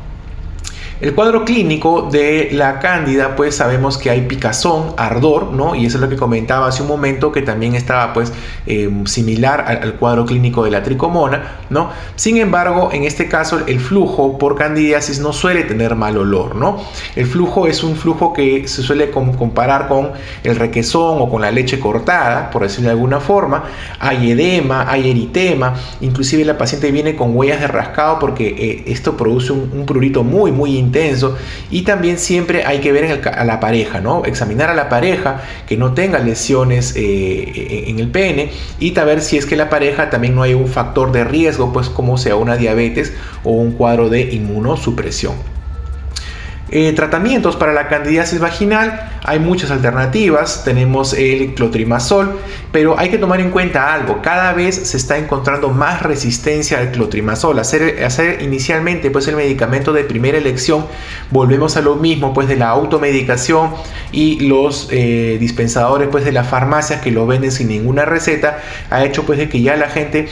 El 1.01 1.15
cuadro 1.15 1.45
clínico 1.45 2.09
de 2.11 2.49
la 2.51 2.81
cándida, 2.81 3.37
pues 3.37 3.55
sabemos 3.55 3.99
que 3.99 4.11
hay 4.11 4.23
picazón, 4.23 4.95
ardor, 4.97 5.53
¿no? 5.53 5.77
Y 5.77 5.87
eso 5.87 5.97
es 5.97 6.01
lo 6.01 6.09
que 6.09 6.17
comentaba 6.17 6.67
hace 6.67 6.83
un 6.83 6.89
momento, 6.89 7.31
que 7.31 7.41
también 7.43 7.77
estaba 7.77 8.13
pues 8.13 8.33
em, 8.67 9.07
similar 9.07 9.61
al, 9.61 9.95
cuadro 9.95 10.27
clínico 10.27 10.65
de 10.65 10.73
la 10.73 10.83
tricomona, 10.83 11.59
¿no? 11.71 11.91
Sin 12.17 12.37
embargo, 12.39 12.91
en 12.93 13.05
este 13.05 13.29
caso 13.29 13.61
el 13.69 13.79
flujo 13.79 14.39
por 14.39 14.57
candidiasis 14.57 15.21
no 15.21 15.33
suele 15.33 15.63
tener 15.63 15.95
mal 15.95 16.17
olor, 16.17 16.57
¿no? 16.57 16.83
El 17.15 17.27
flujo 17.27 17.69
es 17.69 17.85
un 17.85 17.95
flujo 17.95 18.33
que 18.33 18.67
se 18.67 18.83
suele 18.83 19.13
comparar 19.13 19.87
con 19.87 20.11
el 20.43 20.57
requesón 20.57 21.23
o 21.23 21.31
con 21.31 21.43
la 21.43 21.53
leche 21.53 21.79
cortada, 21.79 22.51
por 22.51 22.63
decirlo 22.63 22.89
de 22.89 22.95
alguna 22.95 23.21
forma. 23.21 23.63
Hay 24.01 24.33
edema, 24.33 24.91
hay 24.91 25.11
eritema, 25.11 25.75
inclusive 26.01 26.45
la 26.45 26.59
paciente 26.59 26.91
viene 26.91 27.15
con 27.15 27.37
huellas 27.37 27.61
de 27.61 27.69
rascado 27.69 28.19
porque 28.19 28.49
eh, 28.49 28.85
esto 28.89 29.17
produce 29.17 29.53
un, 29.53 29.71
un 29.73 29.87
prurito 29.87 30.25
muy, 30.25 30.51
muy 30.51 30.77
intenso 30.77 30.88
intenso 30.89 31.37
y 31.71 31.83
también 31.83 32.19
siempre 32.19 32.65
hay 32.65 32.79
que 32.81 32.93
ver 32.93 33.29
a 33.29 33.45
la 33.45 33.61
pareja, 33.61 34.01
¿no? 34.01 34.25
Examinar 34.25 34.71
a 34.71 34.75
la 34.75 34.89
pareja 34.89 35.43
que 35.67 35.77
no 35.77 35.95
tenga 35.95 36.19
lesiones 36.19 36.95
eh, 36.97 37.85
en 37.87 37.99
el 37.99 38.09
pene 38.09 38.51
y 38.81 38.93
ver 39.05 39.21
si 39.21 39.37
es 39.37 39.47
que 39.47 39.57
la 39.57 39.71
pareja 39.71 40.11
también 40.11 40.35
no 40.35 40.43
hay 40.43 40.55
un 40.55 40.69
factor 40.69 41.13
de 41.13 41.25
riesgo, 41.25 41.73
pues 41.73 41.89
como 41.89 42.19
sea 42.19 42.37
una 42.37 42.57
diabetes 42.57 43.13
o 43.45 43.53
un 43.53 43.73
cuadro 43.73 44.09
de 44.09 44.21
inmunosupresión. 44.21 45.58
Eh, 46.71 46.93
tratamientos 46.93 47.57
para 47.57 47.73
la 47.73 47.89
candidiasis 47.89 48.41
vaginal, 48.41 49.11
hay 49.25 49.39
muchas 49.39 49.71
alternativas, 49.71 50.65
tenemos 50.65 51.15
el 51.15 51.55
clotrimazol, 51.55 52.39
pero 52.73 52.99
hay 52.99 53.09
que 53.09 53.17
tomar 53.17 53.41
en 53.41 53.51
cuenta 53.51 53.95
algo, 53.95 54.21
cada 54.21 54.53
vez 54.53 54.75
se 54.75 54.99
está 54.99 55.17
encontrando 55.17 55.71
más 55.71 56.03
resistencia 56.03 56.79
al 56.79 56.91
clotrimazol, 56.91 57.59
hacer, 57.59 58.43
inicialmente 58.43 59.11
pues 59.11 59.27
el 59.29 59.37
medicamento 59.37 59.95
de 59.95 60.05
primera 60.05 60.37
elección, 60.37 60.85
volvemos 61.31 61.79
a 61.79 61.81
lo 61.81 61.97
mismo 61.97 62.35
pues 62.35 62.49
de 62.49 62.57
la 62.57 62.69
automedicación 62.69 63.71
y 64.13 64.41
los 64.47 64.89
eh, 64.91 65.39
dispensadores 65.41 66.09
pues 66.09 66.27
de 66.27 66.33
las 66.33 66.49
farmacias 66.49 67.01
que 67.01 67.11
lo 67.11 67.27
venden 67.27 67.51
sin 67.51 67.69
ninguna 67.69 68.05
receta, 68.05 68.59
ha 68.91 69.05
hecho 69.07 69.25
pues 69.25 69.49
que 69.49 69.63
ya 69.63 69.75
la 69.77 69.89
gente 69.89 70.29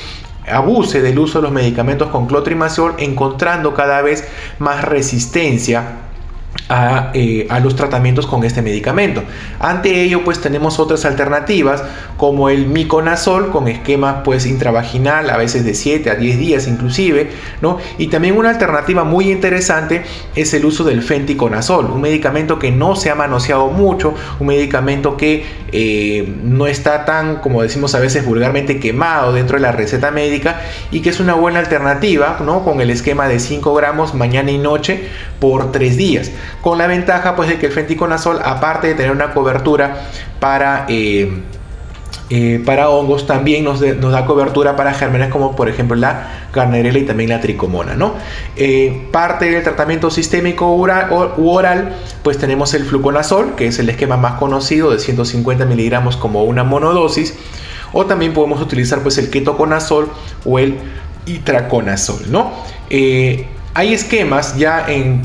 abuse 0.46 1.00
del 1.00 1.18
uso 1.18 1.38
de 1.38 1.44
los 1.44 1.52
medicamentos 1.52 2.10
con 2.10 2.26
clotrimazol 2.26 2.94
encontrando 2.98 3.72
cada 3.72 4.02
vez 4.02 4.28
más 4.58 4.84
resistencia 4.84 6.05
eh, 6.68 7.46
a, 7.48 7.60
los 7.60 7.76
tratamientos 7.76 8.26
con 8.26 8.42
este 8.42 8.60
medicamento. 8.60 9.22
Ante 9.60 10.02
ello, 10.02 10.24
pues 10.24 10.40
tenemos 10.40 10.80
otras 10.80 11.04
alternativas 11.04 11.84
como 12.16 12.48
el 12.48 12.66
miconazol 12.66 13.50
con 13.50 13.68
esquema 13.68 14.24
pues 14.24 14.46
intravaginal 14.46 15.30
a 15.30 15.36
veces 15.36 15.64
de 15.64 15.74
7 15.74 16.10
a 16.10 16.16
10 16.16 16.38
días 16.38 16.66
inclusive, 16.66 17.30
¿no? 17.60 17.78
Y 17.98 18.08
también 18.08 18.36
una 18.36 18.50
alternativa 18.50 19.04
muy 19.04 19.30
interesante 19.30 20.02
es 20.34 20.54
el 20.54 20.64
uso 20.64 20.82
del 20.82 21.02
fenticonazol, 21.02 21.86
un 21.86 22.00
medicamento 22.00 22.58
que 22.58 22.72
no 22.72 22.96
se 22.96 23.10
ha 23.10 23.14
manoseado 23.14 23.68
mucho, 23.68 24.14
un 24.40 24.48
medicamento 24.48 25.16
que 25.16 25.44
eh, 25.70 26.34
no 26.42 26.66
está 26.66 27.04
tan, 27.04 27.36
como 27.36 27.62
decimos 27.62 27.94
a 27.94 28.00
veces 28.00 28.26
vulgarmente, 28.26 28.80
quemado 28.80 29.32
dentro 29.32 29.56
de 29.56 29.62
la 29.62 29.70
receta 29.70 30.10
médica 30.10 30.62
y 30.90 31.00
que 31.00 31.10
es 31.10 31.20
una 31.20 31.34
buena 31.34 31.60
alternativa, 31.60 32.38
¿no? 32.44 32.64
Con 32.64 32.80
el 32.80 32.90
esquema 32.90 33.28
de 33.28 33.38
5 33.38 33.72
gramos 33.74 34.14
mañana 34.14 34.50
y 34.50 34.58
noche 34.58 35.08
por 35.38 35.70
3 35.70 35.96
días 35.96 36.32
con 36.66 36.78
la 36.78 36.88
ventaja 36.88 37.36
pues 37.36 37.48
de 37.48 37.58
que 37.58 37.66
el 37.66 37.72
fenticonazol 37.72 38.40
aparte 38.44 38.88
de 38.88 38.94
tener 38.94 39.12
una 39.12 39.32
cobertura 39.32 40.08
para 40.40 40.84
eh, 40.88 41.30
eh, 42.28 42.60
para 42.66 42.88
hongos 42.88 43.24
también 43.24 43.62
nos, 43.62 43.78
da 43.78 44.26
cobertura 44.26 44.74
para 44.74 44.92
gérmenes 44.92 45.28
como 45.28 45.54
por 45.54 45.68
ejemplo 45.68 45.94
la 45.94 46.48
carnerela 46.50 46.98
y 46.98 47.04
también 47.04 47.30
la 47.30 47.40
tricomona. 47.40 47.94
¿no? 47.94 48.14
Eh, 48.56 49.06
parte 49.12 49.48
del 49.48 49.62
tratamiento 49.62 50.10
sistémico 50.10 50.74
oral, 50.74 51.34
u 51.36 51.50
oral, 51.50 51.94
pues 52.24 52.36
tenemos 52.36 52.74
el 52.74 52.84
fluconazol, 52.84 53.54
que 53.54 53.68
es 53.68 53.78
el 53.78 53.88
esquema 53.88 54.16
más 54.16 54.32
conocido 54.32 54.90
de 54.90 54.98
150 54.98 55.66
miligramos 55.66 56.16
como 56.16 56.42
una 56.42 56.64
monodosis, 56.64 57.34
o 57.92 58.06
también 58.06 58.34
podemos 58.34 58.60
utilizar 58.60 59.04
pues 59.04 59.18
el 59.18 59.30
ketoconazol 59.30 60.10
o 60.44 60.58
el 60.58 60.78
itraconazol. 61.26 62.28
¿no? 62.32 62.50
Hay 63.76 63.92
esquemas 63.92 64.56
ya 64.56 64.86
en, 64.88 65.20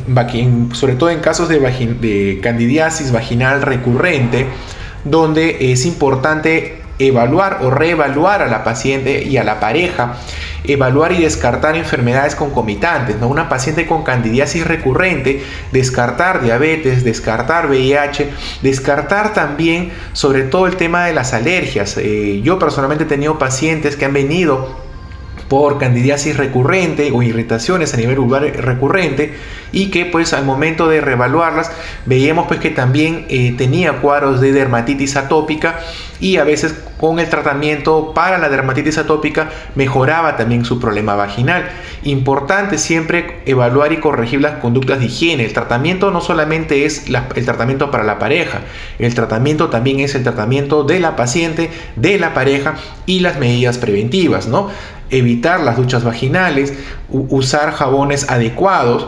sobre 0.74 0.96
todo 0.96 1.10
en 1.10 1.22
casos 1.22 1.48
de, 1.48 2.40
candidiasis 2.44 3.14
vaginal 3.14 3.62
recurrente, 3.62 4.46
donde 5.06 5.72
es 5.72 5.86
importante 5.86 6.82
evaluar 7.00 7.60
o 7.62 7.70
reevaluar 7.70 8.42
a 8.42 8.48
la 8.48 8.66
paciente 8.66 9.24
y 9.24 9.38
a 9.38 9.46
la 9.46 9.62
pareja, 9.62 10.18
evaluar 10.66 11.14
y 11.14 11.22
descartar 11.22 11.78
enfermedades 11.78 12.36
concomitantes, 12.36 13.16
¿no? 13.22 13.30
Una 13.30 13.48
paciente 13.48 13.88
con 13.88 14.04
candidiasis 14.04 14.68
recurrente, 14.68 15.42
descartar 15.72 16.44
diabetes, 16.44 17.06
descartar 17.06 17.68
VIH, 17.68 18.32
descartar 18.62 19.34
también 19.34 19.94
sobre 20.12 20.44
todo 20.44 20.68
el 20.68 20.76
tema 20.76 21.06
de 21.06 21.14
las 21.14 21.32
alergias. 21.32 21.96
Eh, 21.98 22.42
yo 22.44 22.60
personalmente 22.60 23.06
he 23.06 23.08
tenido 23.08 23.40
pacientes 23.40 23.96
que 23.96 24.04
han 24.04 24.14
venido 24.14 24.91
por 25.52 25.80
candidiasis 25.80 26.38
recurrente 26.38 27.12
o 27.14 27.22
irritaciones 27.22 27.94
a 27.94 27.98
nivel 27.98 28.20
vulvar 28.20 28.44
recurrente 28.44 29.34
y 29.74 29.88
que 29.92 30.06
pues 30.06 30.32
al 30.32 30.46
momento 30.46 30.88
de 30.88 31.02
reevaluarlas 31.02 31.70
veíamos 32.06 32.48
pues 32.48 32.62
que 32.62 32.70
también 32.70 33.26
eh, 33.28 33.54
tenía 33.58 34.00
cuadros 34.00 34.40
de 34.40 34.54
dermatitis 34.54 35.18
atópica 35.18 35.82
y 36.22 36.38
a 36.38 36.46
veces 36.46 36.74
con 36.98 37.20
el 37.20 37.28
tratamiento 37.30 38.14
para 38.14 38.38
la 38.38 38.48
dermatitis 38.48 38.98
atópica 38.98 39.50
mejoraba 39.76 40.38
también 40.38 40.64
su 40.64 40.80
problema 40.80 41.16
vaginal. 41.16 41.68
Importante 42.04 42.78
siempre 42.78 43.42
evaluar 43.46 43.92
y 43.92 43.98
corregir 43.98 44.40
las 44.40 44.60
conductas 44.60 45.00
de 45.00 45.06
higiene. 45.06 45.44
El 45.44 45.52
tratamiento 45.52 46.12
no 46.12 46.22
solamente 46.22 46.86
es 46.86 47.08
el 47.08 47.46
tratamiento 47.46 47.92
para 47.92 48.06
la 48.06 48.20
pareja, 48.20 48.62
el 49.00 49.14
tratamiento 49.14 49.70
también 49.70 50.00
es 50.00 50.16
el 50.16 50.24
tratamiento 50.24 50.84
de 50.84 51.02
la 51.02 51.18
paciente, 51.18 51.72
de 51.98 52.20
la 52.20 52.34
pareja 52.34 52.76
y 53.06 53.20
las 53.20 53.38
medidas 53.38 53.80
preventivas, 53.80 54.48
¿no? 54.48 54.70
Evitar 55.12 55.60
las 55.60 55.78
duchas 55.78 56.04
vaginales, 56.04 56.74
usar 57.10 57.72
jabones 57.72 58.30
adecuados 58.30 59.08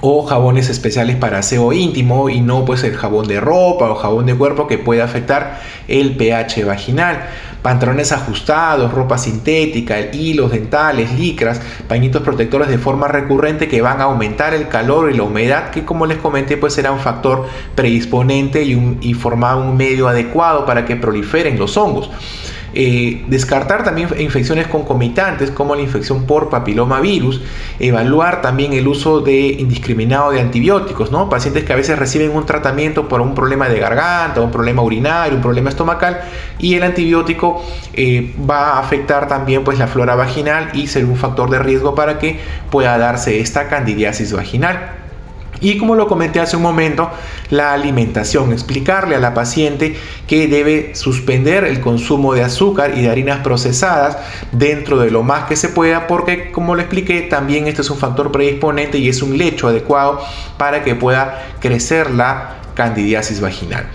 o 0.00 0.24
jabones 0.24 0.68
especiales 0.68 1.16
para 1.16 1.38
aseo 1.38 1.72
íntimo 1.72 2.28
y 2.28 2.40
no 2.40 2.64
pues 2.64 2.84
el 2.84 2.96
jabón 2.96 3.26
de 3.26 3.40
ropa 3.40 3.90
o 3.90 3.94
jabón 3.94 4.26
de 4.26 4.34
cuerpo 4.34 4.66
que 4.66 4.78
puede 4.78 5.02
afectar 5.02 5.60
el 5.88 6.16
pH 6.16 6.64
vaginal. 6.64 7.26
Pantalones 7.62 8.12
ajustados, 8.12 8.92
ropa 8.92 9.18
sintética, 9.18 9.98
hilos 9.98 10.52
dentales, 10.52 11.12
licras, 11.18 11.60
pañitos 11.88 12.22
protectores 12.22 12.68
de 12.68 12.78
forma 12.78 13.08
recurrente 13.08 13.66
que 13.66 13.82
van 13.82 14.00
a 14.00 14.04
aumentar 14.04 14.54
el 14.54 14.68
calor 14.68 15.10
y 15.10 15.16
la 15.16 15.24
humedad 15.24 15.70
que 15.70 15.84
como 15.84 16.06
les 16.06 16.18
comenté 16.18 16.56
pues 16.56 16.74
será 16.74 16.92
un 16.92 17.00
factor 17.00 17.46
predisponente 17.74 18.62
y, 18.62 18.98
y 19.00 19.14
formar 19.14 19.56
un 19.56 19.76
medio 19.76 20.06
adecuado 20.06 20.64
para 20.64 20.84
que 20.84 20.94
proliferen 20.94 21.58
los 21.58 21.76
hongos. 21.76 22.10
Eh, 22.78 23.24
descartar 23.28 23.84
también 23.84 24.10
infecciones 24.18 24.66
concomitantes 24.66 25.50
como 25.50 25.74
la 25.74 25.80
infección 25.80 26.26
por 26.26 26.50
papilomavirus, 26.50 27.40
evaluar 27.78 28.42
también 28.42 28.74
el 28.74 28.86
uso 28.86 29.20
de 29.20 29.56
indiscriminado 29.58 30.30
de 30.32 30.42
antibióticos, 30.42 31.10
¿no? 31.10 31.30
Pacientes 31.30 31.64
que 31.64 31.72
a 31.72 31.76
veces 31.76 31.98
reciben 31.98 32.36
un 32.36 32.44
tratamiento 32.44 33.08
por 33.08 33.22
un 33.22 33.34
problema 33.34 33.70
de 33.70 33.78
garganta, 33.78 34.42
un 34.42 34.50
problema 34.50 34.82
urinario, 34.82 35.36
un 35.36 35.40
problema 35.40 35.70
estomacal 35.70 36.20
y 36.58 36.74
el 36.74 36.82
antibiótico 36.82 37.64
eh, 37.94 38.34
va 38.38 38.72
a 38.72 38.80
afectar 38.80 39.26
también 39.26 39.64
pues 39.64 39.78
la 39.78 39.86
flora 39.86 40.14
vaginal 40.14 40.68
y 40.74 40.88
ser 40.88 41.06
un 41.06 41.16
factor 41.16 41.48
de 41.48 41.58
riesgo 41.58 41.94
para 41.94 42.18
que 42.18 42.38
pueda 42.70 42.98
darse 42.98 43.40
esta 43.40 43.68
candidiasis 43.68 44.34
vaginal. 44.34 45.05
Y 45.60 45.78
como 45.78 45.94
lo 45.94 46.06
comenté 46.06 46.40
hace 46.40 46.56
un 46.56 46.62
momento, 46.62 47.10
la 47.50 47.72
alimentación, 47.72 48.52
explicarle 48.52 49.14
a 49.16 49.20
la 49.20 49.34
paciente 49.34 49.96
que 50.26 50.48
debe 50.48 50.94
suspender 50.94 51.64
el 51.64 51.80
consumo 51.80 52.34
de 52.34 52.42
azúcar 52.42 52.92
y 52.96 53.02
de 53.02 53.10
harinas 53.10 53.40
procesadas 53.40 54.18
dentro 54.52 54.98
de 54.98 55.10
lo 55.10 55.22
más 55.22 55.44
que 55.44 55.56
se 55.56 55.68
pueda, 55.68 56.06
porque 56.06 56.50
como 56.52 56.74
le 56.74 56.82
expliqué, 56.82 57.22
también 57.22 57.66
este 57.66 57.82
es 57.82 57.90
un 57.90 57.98
factor 57.98 58.30
predisponente 58.30 58.98
y 58.98 59.08
es 59.08 59.22
un 59.22 59.36
lecho 59.38 59.68
adecuado 59.68 60.20
para 60.58 60.84
que 60.84 60.94
pueda 60.94 61.46
crecer 61.60 62.10
la 62.10 62.56
candidiasis 62.74 63.40
vaginal. 63.40 63.86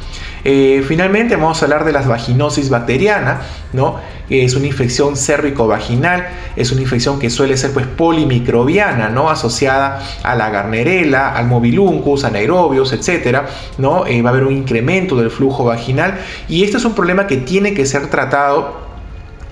Eh, 0.44 0.84
finalmente 0.88 1.36
vamos 1.36 1.62
a 1.62 1.66
hablar 1.66 1.86
de 1.86 1.92
la 1.92 2.02
vaginosis 2.02 2.70
bacteriana, 2.70 3.42
¿no? 3.74 4.00
es 4.40 4.56
una 4.56 4.68
infección 4.68 5.18
cérvico-vaginal, 5.18 6.30
es 6.56 6.72
una 6.72 6.82
infección 6.82 7.20
que 7.20 7.30
suele 7.30 7.58
ser 7.58 7.72
pues 7.72 7.86
polimicrobiana, 7.86 9.10
¿no? 9.10 9.30
asociada 9.30 10.02
a 10.24 10.36
la 10.36 10.50
garnerela, 10.50 11.36
al 11.36 11.48
mobiluncus, 11.48 12.24
anaerobios, 12.24 12.94
etcétera, 12.94 13.48
¿no? 13.78 14.06
Eh, 14.08 14.22
va 14.22 14.30
a 14.30 14.34
haber 14.34 14.46
un 14.46 14.54
incremento 14.54 15.18
del 15.18 15.32
flujo 15.32 15.66
vaginal 15.66 16.18
y 16.48 16.64
este 16.64 16.78
es 16.78 16.86
un 16.86 16.94
problema 16.94 17.28
que 17.28 17.38
tiene 17.38 17.74
que 17.74 17.86
ser 17.86 18.08
tratado 18.08 18.80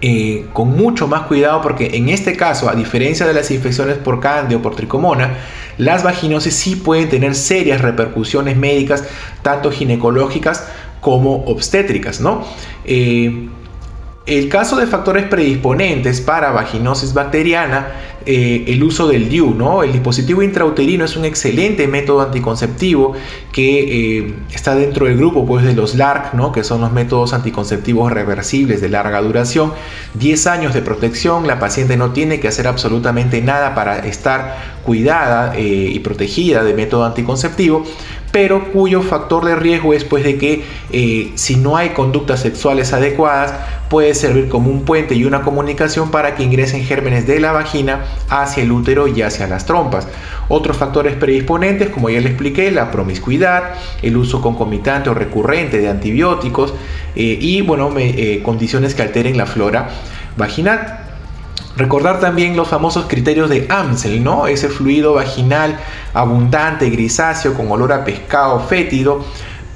eh, 0.01 0.46
con 0.53 0.77
mucho 0.77 1.10
más 1.10 1.24
cuidado 1.24 1.62
porque 1.62 1.98
en 1.98 2.08
este 2.08 2.38
caso, 2.38 2.69
a 2.69 2.75
diferencia 2.75 3.27
de 3.27 3.34
las 3.34 3.51
infecciones 3.51 3.98
por 3.98 4.22
cándida 4.22 4.58
o 4.60 4.62
por 4.62 4.75
tricomona, 4.75 5.34
las 5.79 6.03
vaginosis 6.03 6.53
sí 6.53 6.75
pueden 6.75 7.09
tener 7.09 7.33
serias 7.33 7.81
repercusiones 7.81 8.57
médicas, 8.57 9.05
tanto 9.41 9.71
ginecológicas 9.71 10.67
como 11.00 11.45
obstétricas, 11.45 12.19
¿no? 12.19 12.43
Eh, 12.83 13.48
el 14.29 14.48
caso 14.48 14.77
de 14.77 14.86
factores 14.86 15.25
predisponentes 15.25 16.21
para 16.21 16.51
vaginosis 16.51 17.13
bacteriana, 17.13 17.88
eh, 18.25 18.65
el 18.67 18.83
uso 18.83 19.07
del 19.07 19.27
DIU, 19.27 19.55
¿no? 19.55 19.81
El 19.81 19.91
dispositivo 19.91 20.43
intrauterino 20.43 21.03
es 21.03 21.17
un 21.17 21.25
excelente 21.25 21.88
método 21.88 22.21
anticonceptivo 22.21 23.13
que 23.51 24.19
eh, 24.19 24.36
está 24.53 24.75
dentro 24.75 25.07
del 25.07 25.17
grupo 25.17 25.48
pues, 25.48 25.65
de 25.65 25.74
los 25.74 25.95
LARC, 25.95 26.36
¿no? 26.36 26.51
Que 26.51 26.63
son 26.63 26.81
los 26.81 26.91
métodos 26.91 27.33
anticonceptivos 27.33 28.12
reversibles 28.12 28.81
de 28.81 28.89
larga 28.89 29.19
duración. 29.21 29.74
10 30.13 30.45
años 30.45 30.74
de 30.75 30.83
protección, 30.83 31.48
la 31.48 31.57
paciente 31.57 31.98
no 31.98 32.12
tiene 32.12 32.39
que 32.39 32.50
hacer 32.50 32.67
absolutamente 32.67 33.41
nada 33.41 33.74
para 33.74 33.98
estar 34.05 34.79
cuidada 34.86 35.55
eh, 35.55 35.89
y 35.91 36.00
protegida 36.00 36.63
de 36.63 36.74
método 36.75 37.05
anticonceptivo 37.05 37.83
pero 38.31 38.71
cuyo 38.71 39.01
factor 39.01 39.45
de 39.45 39.55
riesgo 39.55 39.93
es 39.93 40.03
pues 40.03 40.24
de 40.24 40.38
que 40.38 40.63
eh, 40.91 41.31
si 41.36 41.55
no 41.55 41.77
hay 41.77 41.89
conductas 41.89 42.41
sexuales 42.41 42.93
adecuadas 42.93 43.53
puede 43.89 44.13
servir 44.13 44.50
como 44.50 44.69
un 44.69 44.83
puente 44.83 45.15
y 45.15 45.25
una 45.25 45.41
comunicación 45.41 46.12
para 46.12 46.36
que 46.36 46.43
ingresen 46.43 46.83
gérmenes 46.83 47.25
de 47.25 47.39
la 47.39 47.51
vagina 47.51 48.05
hacia 48.29 48.63
el 48.63 48.71
útero 48.71 49.07
y 49.07 49.21
hacia 49.24 49.48
las 49.48 49.65
trompas. 49.65 50.07
Otros 50.48 50.77
factores 50.77 51.15
predisponentes, 51.15 51.89
como 51.89 52.09
ya 52.09 52.21
le 52.21 52.29
expliqué, 52.29 52.71
la 52.71 52.91
promiscuidad, 52.91 53.74
el 54.01 54.15
uso 54.15 54.41
concomitante 54.41 55.09
o 55.09 55.13
recurrente 55.15 55.79
de 55.79 55.89
antibióticos 55.89 56.74
eh, 57.15 57.38
y 57.41 57.62
bueno, 57.62 57.91
eh, 57.98 58.41
condiciones 58.43 58.93
que 58.93 59.01
alteren 59.01 59.38
la 59.38 59.48
flora 59.48 59.89
vaginal. 60.38 61.08
Recordar 61.79 62.19
también 62.19 62.57
los 62.57 62.67
famosos 62.67 63.05
criterios 63.07 63.50
de 63.50 63.65
Amsel, 63.69 64.21
¿no? 64.21 64.48
Ese 64.48 64.67
fluido 64.67 65.13
vaginal 65.13 65.79
abundante, 66.13 66.89
grisáceo, 66.89 67.53
con 67.53 67.71
olor 67.71 67.93
a 67.93 68.03
pescado 68.03 68.59
fétido, 68.59 69.24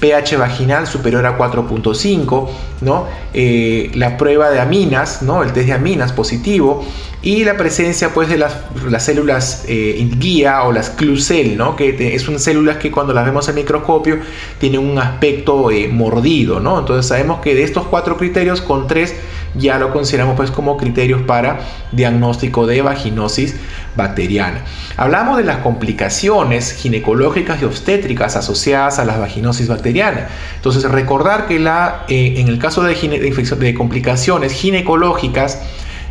pH 0.01 0.35
vaginal 0.35 0.85
superior 0.85 1.25
a 1.25 1.37
4.5, 1.37 2.49
¿no? 2.81 3.07
Eh, 3.33 3.89
la 3.93 4.17
prueba 4.17 4.49
de 4.49 4.59
aminas, 4.59 5.21
¿no? 5.21 5.43
el 5.43 5.53
test 5.53 5.67
de 5.67 5.73
aminas 5.73 6.11
positivo 6.11 6.85
y 7.21 7.45
la 7.45 7.55
presencia 7.55 8.13
pues, 8.13 8.27
de 8.27 8.37
las, 8.37 8.53
células 8.99 9.63
eh, 9.69 10.05
guía 10.17 10.63
o 10.63 10.73
las 10.73 10.89
Clucel, 10.89 11.55
¿no? 11.55 11.77
que 11.77 12.19
son 12.19 12.37
células 12.37 12.77
que 12.77 12.91
cuando 12.91 13.13
las 13.13 13.25
vemos 13.25 13.47
en 13.47 13.55
microscopio 13.55 14.19
tienen 14.59 14.81
un 14.81 14.99
aspecto 14.99 15.71
eh, 15.71 15.87
mordido. 15.87 16.59
¿no? 16.59 16.79
Entonces 16.79 17.05
sabemos 17.05 17.39
que 17.39 17.55
de 17.55 17.63
estos 17.63 17.87
cuatro 17.87 18.17
criterios, 18.17 18.59
con 18.59 18.87
tres 18.87 19.15
ya 19.55 19.77
lo 19.77 19.91
consideramos 19.91 20.35
pues, 20.35 20.51
como 20.51 20.77
criterios 20.77 21.21
para 21.23 21.59
diagnóstico 21.91 22.65
de 22.65 22.81
vaginosis 22.81 23.55
bacteriana. 23.95 24.61
Hablamos 24.97 25.37
de 25.37 25.43
las 25.43 25.57
complicaciones 25.57 26.73
ginecológicas 26.73 27.61
y 27.61 27.65
obstétricas 27.65 28.35
asociadas 28.35 28.99
a 28.99 29.05
la 29.05 29.17
vaginosis 29.17 29.67
bacteriana. 29.67 30.27
Entonces, 30.55 30.83
recordar 30.83 31.47
que 31.47 31.59
la, 31.59 32.05
eh, 32.07 32.35
en 32.37 32.47
el 32.47 32.59
caso 32.59 32.83
de, 32.83 32.95
de, 32.95 33.73
complicaciones 33.73 34.53
ginecológicas, 34.53 35.61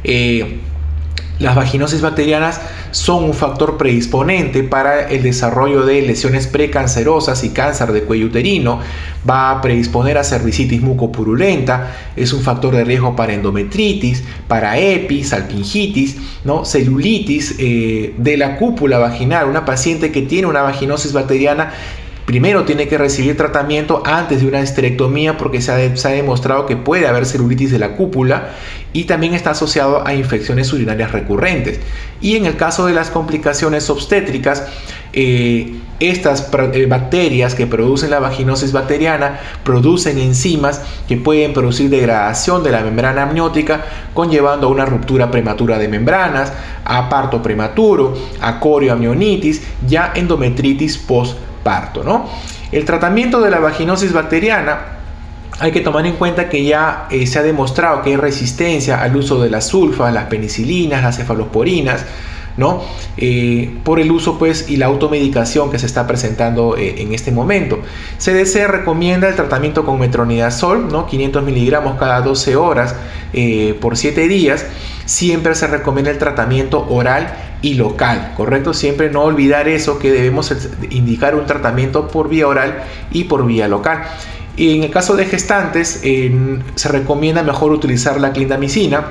eh, 0.05 0.61
las 1.43 1.55
vaginosis 1.55 2.01
bacterianas 2.01 2.61
son 2.93 3.25
un 3.25 3.35
factor 3.35 3.77
predisponente 3.77 4.63
para 4.63 5.09
el 5.09 5.23
desarrollo 5.23 5.85
de 5.85 6.03
lesiones 6.03 6.47
precancerosas 6.47 7.43
y 7.45 7.51
cáncer 7.51 7.93
de 7.93 8.05
cuello 8.05 8.27
uterino. 8.27 8.81
Va 9.29 9.51
a 9.51 9.61
predisponer 9.61 10.19
a 10.19 10.25
cervicitis 10.25 10.81
mucopurulenta, 10.81 11.95
es 12.17 12.33
un 12.33 12.43
factor 12.43 12.75
de 12.75 12.85
riesgo 12.85 13.15
para 13.17 13.35
endometritis, 13.35 14.23
para 14.49 14.79
EPI, 14.79 15.25
salpingitis, 15.25 16.17
¿no? 16.45 16.65
celulitis 16.65 17.57
eh, 17.59 18.15
de 18.17 18.37
la 18.37 18.57
cúpula 18.57 18.99
vaginal. 18.99 19.49
Una 19.49 19.65
paciente 19.65 20.13
que 20.13 20.23
tiene 20.23 20.47
una 20.47 20.63
vaginosis 20.63 21.13
bacteriana 21.13 21.73
Primero 22.27 22.63
tiene 22.65 22.87
que 22.87 22.99
recibir 22.99 23.37
tratamiento 23.37 24.03
antes 24.07 24.43
de 24.43 24.47
una 24.47 24.61
esterectomía 24.61 25.37
porque 25.37 25.61
se 25.61 25.73
ha, 25.73 26.11
demostrado 26.11 26.67
que 26.67 26.77
puede 26.77 27.09
haber 27.09 27.27
celulitis 27.27 27.73
de 27.73 27.81
la 27.81 27.97
cúpula 27.97 28.51
y 28.93 29.05
también 29.05 29.35
está 29.35 29.51
asociado 29.51 30.07
a 30.07 30.15
infecciones 30.15 30.73
urinarias 30.73 31.11
recurrentes. 31.11 31.81
Y 32.21 32.37
en 32.37 32.47
el 32.47 32.57
caso 32.57 32.87
de 32.87 32.95
las 32.95 33.11
complicaciones 33.11 33.91
obstétricas, 33.91 34.65
eh, 35.13 35.75
estas 35.99 36.49
eh, 36.53 36.87
bacterias 36.87 37.57
que 37.57 37.67
producen 37.67 38.11
la 38.11 38.21
vaginosis 38.21 38.73
bacteriana 38.73 39.41
producen 39.65 40.19
enzimas 40.19 40.81
que 41.09 41.17
pueden 41.17 41.53
producir 41.53 41.91
degradación 41.91 42.63
de 42.63 42.71
la 42.71 42.83
membrana 42.83 43.25
amniótica, 43.25 43.85
conllevando 44.15 44.69
a 44.69 44.71
una 44.71 44.87
ruptura 44.87 45.31
prematura 45.33 45.77
de 45.79 45.89
membranas, 45.89 46.53
a 46.85 47.09
parto 47.09 47.43
prematuro, 47.43 48.17
a 48.41 48.61
corioamnionitis, 48.61 49.63
ya 49.89 50.13
endometritis 50.15 50.99
post 50.99 51.37
parto. 51.63 52.03
¿no? 52.05 52.29
El 52.71 52.85
tratamiento 52.85 53.41
de 53.41 53.51
la 53.51 53.59
vaginosis 53.59 54.13
bacteriana 54.13 54.99
hay 55.63 55.71
que 55.71 55.81
tomar 55.81 56.07
en 56.07 56.15
cuenta 56.15 56.49
que 56.49 56.65
ya 56.65 57.07
eh, 57.11 57.27
se 57.27 57.39
ha 57.39 57.43
demostrado 57.43 58.03
que 58.03 58.11
hay 58.11 58.17
resistencia 58.17 59.01
al 59.03 59.15
uso 59.17 59.41
de 59.41 59.51
las 59.51 59.67
sulfas, 59.67 60.13
las 60.13 60.25
penicilinas, 60.27 61.03
las 61.03 61.17
cefalosporinas, 61.17 62.05
¿no? 62.57 62.83
Eh, 63.17 63.79
por 63.85 64.01
el 64.01 64.11
uso 64.11 64.39
pues 64.39 64.69
y 64.69 64.77
la 64.77 64.87
automedicación 64.87 65.71
que 65.71 65.79
se 65.79 65.87
está 65.87 66.07
presentando 66.07 66.77
eh, 66.77 66.97
en 66.99 67.15
este 67.15 67.31
momento. 67.31 67.79
CDC 68.19 68.67
recomienda 68.67 69.29
el 69.29 69.37
tratamiento 69.37 69.85
con 69.85 70.01
metronidazol, 70.01 70.89
¿no? 70.89 71.07
500 71.07 71.45
miligramos 71.45 71.99
cada 71.99 72.21
12 72.23 72.57
horas 72.57 72.95
por 73.81 73.97
7 73.97 74.29
días. 74.29 74.67
Siempre 75.13 75.55
se 75.55 75.67
recomienda 75.67 76.11
el 76.11 76.17
tratamiento 76.17 76.87
oral 76.89 77.35
y 77.61 77.75
local, 77.75 78.33
¿correcto? 78.35 78.73
Siempre 78.73 79.11
no 79.11 79.21
olvidar 79.25 79.69
eso 79.69 79.99
que 79.99 80.11
debemos 80.11 80.51
indicar 80.89 81.35
un 81.35 81.45
tratamiento 81.45 82.09
por 82.09 82.31
vía 82.31 82.49
oral 82.49 82.83
y 83.11 83.25
por 83.25 83.45
vía 83.45 83.69
local. 83.69 84.05
Y 84.57 84.75
en 84.75 84.85
el 84.85 84.91
caso 84.91 85.15
de 85.15 85.27
gestantes 85.27 86.01
se 86.01 86.89
recomienda 86.89 87.43
mejor 87.43 87.73
utilizar 87.73 88.19
la 88.23 88.33
clindamicina, 88.33 89.05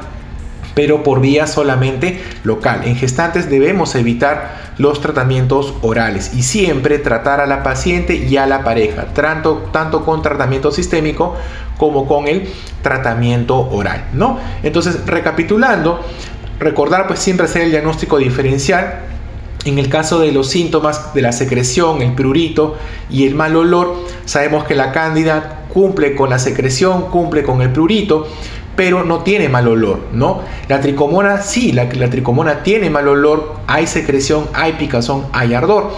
pero 0.73 1.03
por 1.03 1.21
vía 1.21 1.47
solamente 1.47 2.21
local. 2.43 2.81
En 2.85 2.95
gestantes 2.95 3.49
debemos 3.49 3.95
evitar 3.95 4.71
los 4.77 5.01
tratamientos 5.01 5.73
orales 5.81 6.33
y 6.33 6.43
siempre 6.43 6.97
tratar 6.99 7.39
a 7.39 7.45
la 7.45 7.63
paciente 7.63 8.15
y 8.15 8.37
a 8.37 8.47
la 8.47 8.63
pareja, 8.63 9.07
tanto, 9.13 9.69
tanto 9.71 10.03
con 10.05 10.21
tratamiento 10.21 10.71
sistémico 10.71 11.35
como 11.77 12.07
con 12.07 12.27
el 12.27 12.47
tratamiento 12.81 13.57
oral, 13.57 14.05
¿no? 14.13 14.39
Entonces, 14.63 15.05
recapitulando, 15.05 15.99
recordar 16.59 17.07
pues 17.07 17.19
siempre 17.19 17.45
hacer 17.45 17.63
el 17.63 17.71
diagnóstico 17.71 18.17
diferencial 18.17 19.01
en 19.65 19.77
el 19.77 19.89
caso 19.89 20.19
de 20.19 20.31
los 20.31 20.49
síntomas 20.49 21.13
de 21.13 21.21
la 21.21 21.31
secreción, 21.31 22.01
el 22.01 22.13
prurito 22.13 22.77
y 23.09 23.27
el 23.27 23.35
mal 23.35 23.55
olor, 23.55 23.95
sabemos 24.25 24.63
que 24.63 24.75
la 24.75 24.91
cándida 24.91 25.65
cumple 25.71 26.15
con 26.15 26.29
la 26.29 26.39
secreción, 26.39 27.09
cumple 27.09 27.43
con 27.43 27.61
el 27.61 27.71
prurito, 27.71 28.27
pero 28.75 29.03
no 29.03 29.19
tiene 29.19 29.49
mal 29.49 29.67
olor, 29.67 29.99
¿no? 30.13 30.41
La 30.67 30.79
tricomona 30.79 31.41
sí, 31.41 31.71
la, 31.71 31.85
la 31.85 32.09
tricomona 32.09 32.63
tiene 32.63 32.89
mal 32.89 33.07
olor, 33.07 33.55
hay 33.67 33.87
secreción, 33.87 34.47
hay 34.53 34.73
picazón, 34.73 35.25
hay 35.33 35.53
ardor. 35.53 35.91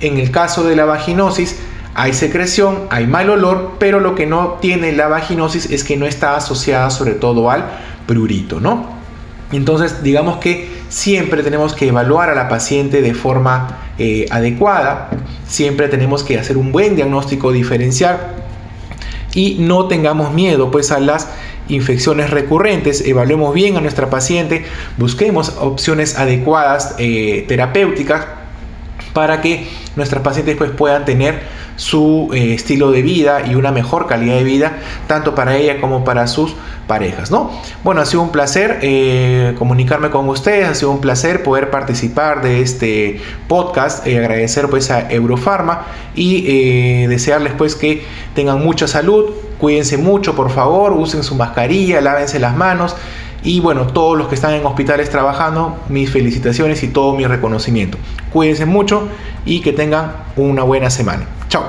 En 0.00 0.18
el 0.18 0.30
caso 0.30 0.64
de 0.64 0.76
la 0.76 0.84
vaginosis, 0.84 1.58
hay 1.94 2.12
secreción, 2.12 2.80
hay 2.90 3.06
mal 3.06 3.30
olor, 3.30 3.76
pero 3.78 4.00
lo 4.00 4.14
que 4.14 4.26
no 4.26 4.58
tiene 4.60 4.92
la 4.92 5.08
vaginosis 5.08 5.70
es 5.70 5.82
que 5.82 5.96
no 5.96 6.06
está 6.06 6.36
asociada 6.36 6.90
sobre 6.90 7.12
todo 7.12 7.50
al 7.50 7.64
prurito, 8.06 8.60
¿no? 8.60 8.96
Entonces, 9.52 10.02
digamos 10.02 10.38
que 10.38 10.68
siempre 10.88 11.42
tenemos 11.42 11.72
que 11.74 11.88
evaluar 11.88 12.30
a 12.30 12.34
la 12.34 12.48
paciente 12.48 13.00
de 13.00 13.14
forma 13.14 13.78
eh, 13.98 14.26
adecuada, 14.30 15.10
siempre 15.46 15.88
tenemos 15.88 16.22
que 16.22 16.38
hacer 16.38 16.56
un 16.56 16.72
buen 16.72 16.96
diagnóstico 16.96 17.52
diferencial 17.52 18.34
y 19.34 19.56
no 19.60 19.86
tengamos 19.86 20.32
miedo 20.32 20.70
pues 20.70 20.90
a 20.90 20.98
las 20.98 21.28
infecciones 21.68 22.30
recurrentes, 22.30 23.04
evaluemos 23.06 23.54
bien 23.54 23.76
a 23.76 23.80
nuestra 23.80 24.10
paciente, 24.10 24.64
busquemos 24.96 25.54
opciones 25.58 26.18
adecuadas 26.18 26.94
eh, 26.98 27.44
terapéuticas 27.48 28.26
para 29.12 29.40
que 29.40 29.66
nuestras 29.96 30.22
pacientes 30.22 30.56
pues, 30.56 30.70
puedan 30.72 31.06
tener 31.06 31.40
su 31.76 32.30
eh, 32.34 32.54
estilo 32.54 32.90
de 32.90 33.02
vida 33.02 33.46
y 33.46 33.54
una 33.54 33.70
mejor 33.70 34.06
calidad 34.06 34.36
de 34.36 34.44
vida, 34.44 34.78
tanto 35.06 35.34
para 35.34 35.56
ella 35.56 35.80
como 35.80 36.04
para 36.04 36.26
sus 36.26 36.54
parejas, 36.86 37.30
¿no? 37.30 37.50
Bueno, 37.82 38.00
ha 38.00 38.06
sido 38.06 38.22
un 38.22 38.30
placer 38.30 38.78
eh, 38.82 39.54
comunicarme 39.58 40.10
con 40.10 40.28
ustedes, 40.28 40.68
ha 40.68 40.74
sido 40.74 40.90
un 40.90 41.00
placer 41.00 41.42
poder 41.42 41.70
participar 41.70 42.42
de 42.42 42.60
este 42.60 43.20
podcast, 43.48 44.06
eh, 44.06 44.18
agradecer 44.18 44.68
pues 44.68 44.90
a 44.90 45.10
Eurofarma 45.10 45.86
y 46.14 47.06
desearles 47.06 47.52
pues 47.54 47.74
que 47.74 48.04
tengan 48.34 48.62
mucha 48.62 48.86
salud, 48.86 49.26
cuídense 49.58 49.96
mucho 49.98 50.34
por 50.34 50.50
favor, 50.50 50.92
usen 50.92 51.22
su 51.22 51.34
mascarilla, 51.34 52.00
lávense 52.00 52.38
las 52.38 52.56
manos 52.56 52.96
y 53.42 53.60
bueno, 53.60 53.86
todos 53.86 54.18
los 54.18 54.28
que 54.28 54.34
están 54.34 54.54
en 54.54 54.66
hospitales 54.66 55.08
trabajando, 55.08 55.76
mis 55.88 56.10
felicitaciones 56.10 56.82
y 56.82 56.88
todo 56.88 57.14
mi 57.14 57.26
reconocimiento. 57.26 57.96
Cuídense 58.32 58.66
mucho 58.66 59.08
y 59.44 59.60
que 59.60 59.72
tengan 59.72 60.12
una 60.36 60.64
buena 60.64 60.90
semana. 60.90 61.26
Chao. 61.48 61.62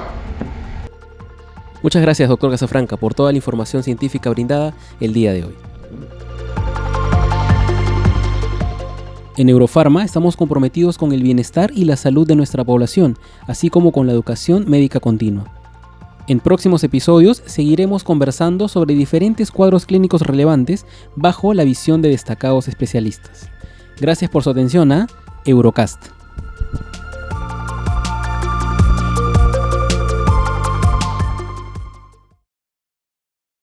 Muchas 1.83 2.01
gracias, 2.01 2.29
doctor 2.29 2.49
Casafranca, 2.49 2.97
por 2.97 3.13
toda 3.13 3.31
la 3.31 3.37
información 3.37 3.83
científica 3.83 4.29
brindada 4.31 4.73
el 4.99 5.13
día 5.13 5.33
de 5.33 5.45
hoy. 5.45 5.55
En 9.37 9.49
Eurofarma 9.49 10.03
estamos 10.03 10.35
comprometidos 10.35 10.97
con 10.97 11.11
el 11.11 11.21
bienestar 11.21 11.69
y 11.75 11.85
la 11.85 11.95
salud 11.95 12.25
de 12.25 12.35
nuestra 12.35 12.63
población, 12.63 13.19
así 13.45 13.69
como 13.69 13.91
con 13.91 14.07
la 14.07 14.13
educación 14.13 14.65
médica 14.67 14.99
continua. 14.99 15.56
En 16.27 16.41
próximos 16.41 16.83
episodios 16.83 17.41
seguiremos 17.45 18.03
conversando 18.03 18.67
sobre 18.67 18.95
diferentes 18.95 19.49
cuadros 19.49 19.85
clínicos 19.85 20.21
relevantes 20.21 20.85
bajo 21.15 21.53
la 21.53 21.63
visión 21.63 22.01
de 22.01 22.09
destacados 22.09 22.67
especialistas. 22.67 23.49
Gracias 23.99 24.29
por 24.29 24.43
su 24.43 24.49
atención 24.49 24.91
a 24.91 25.07
Eurocast. 25.45 26.16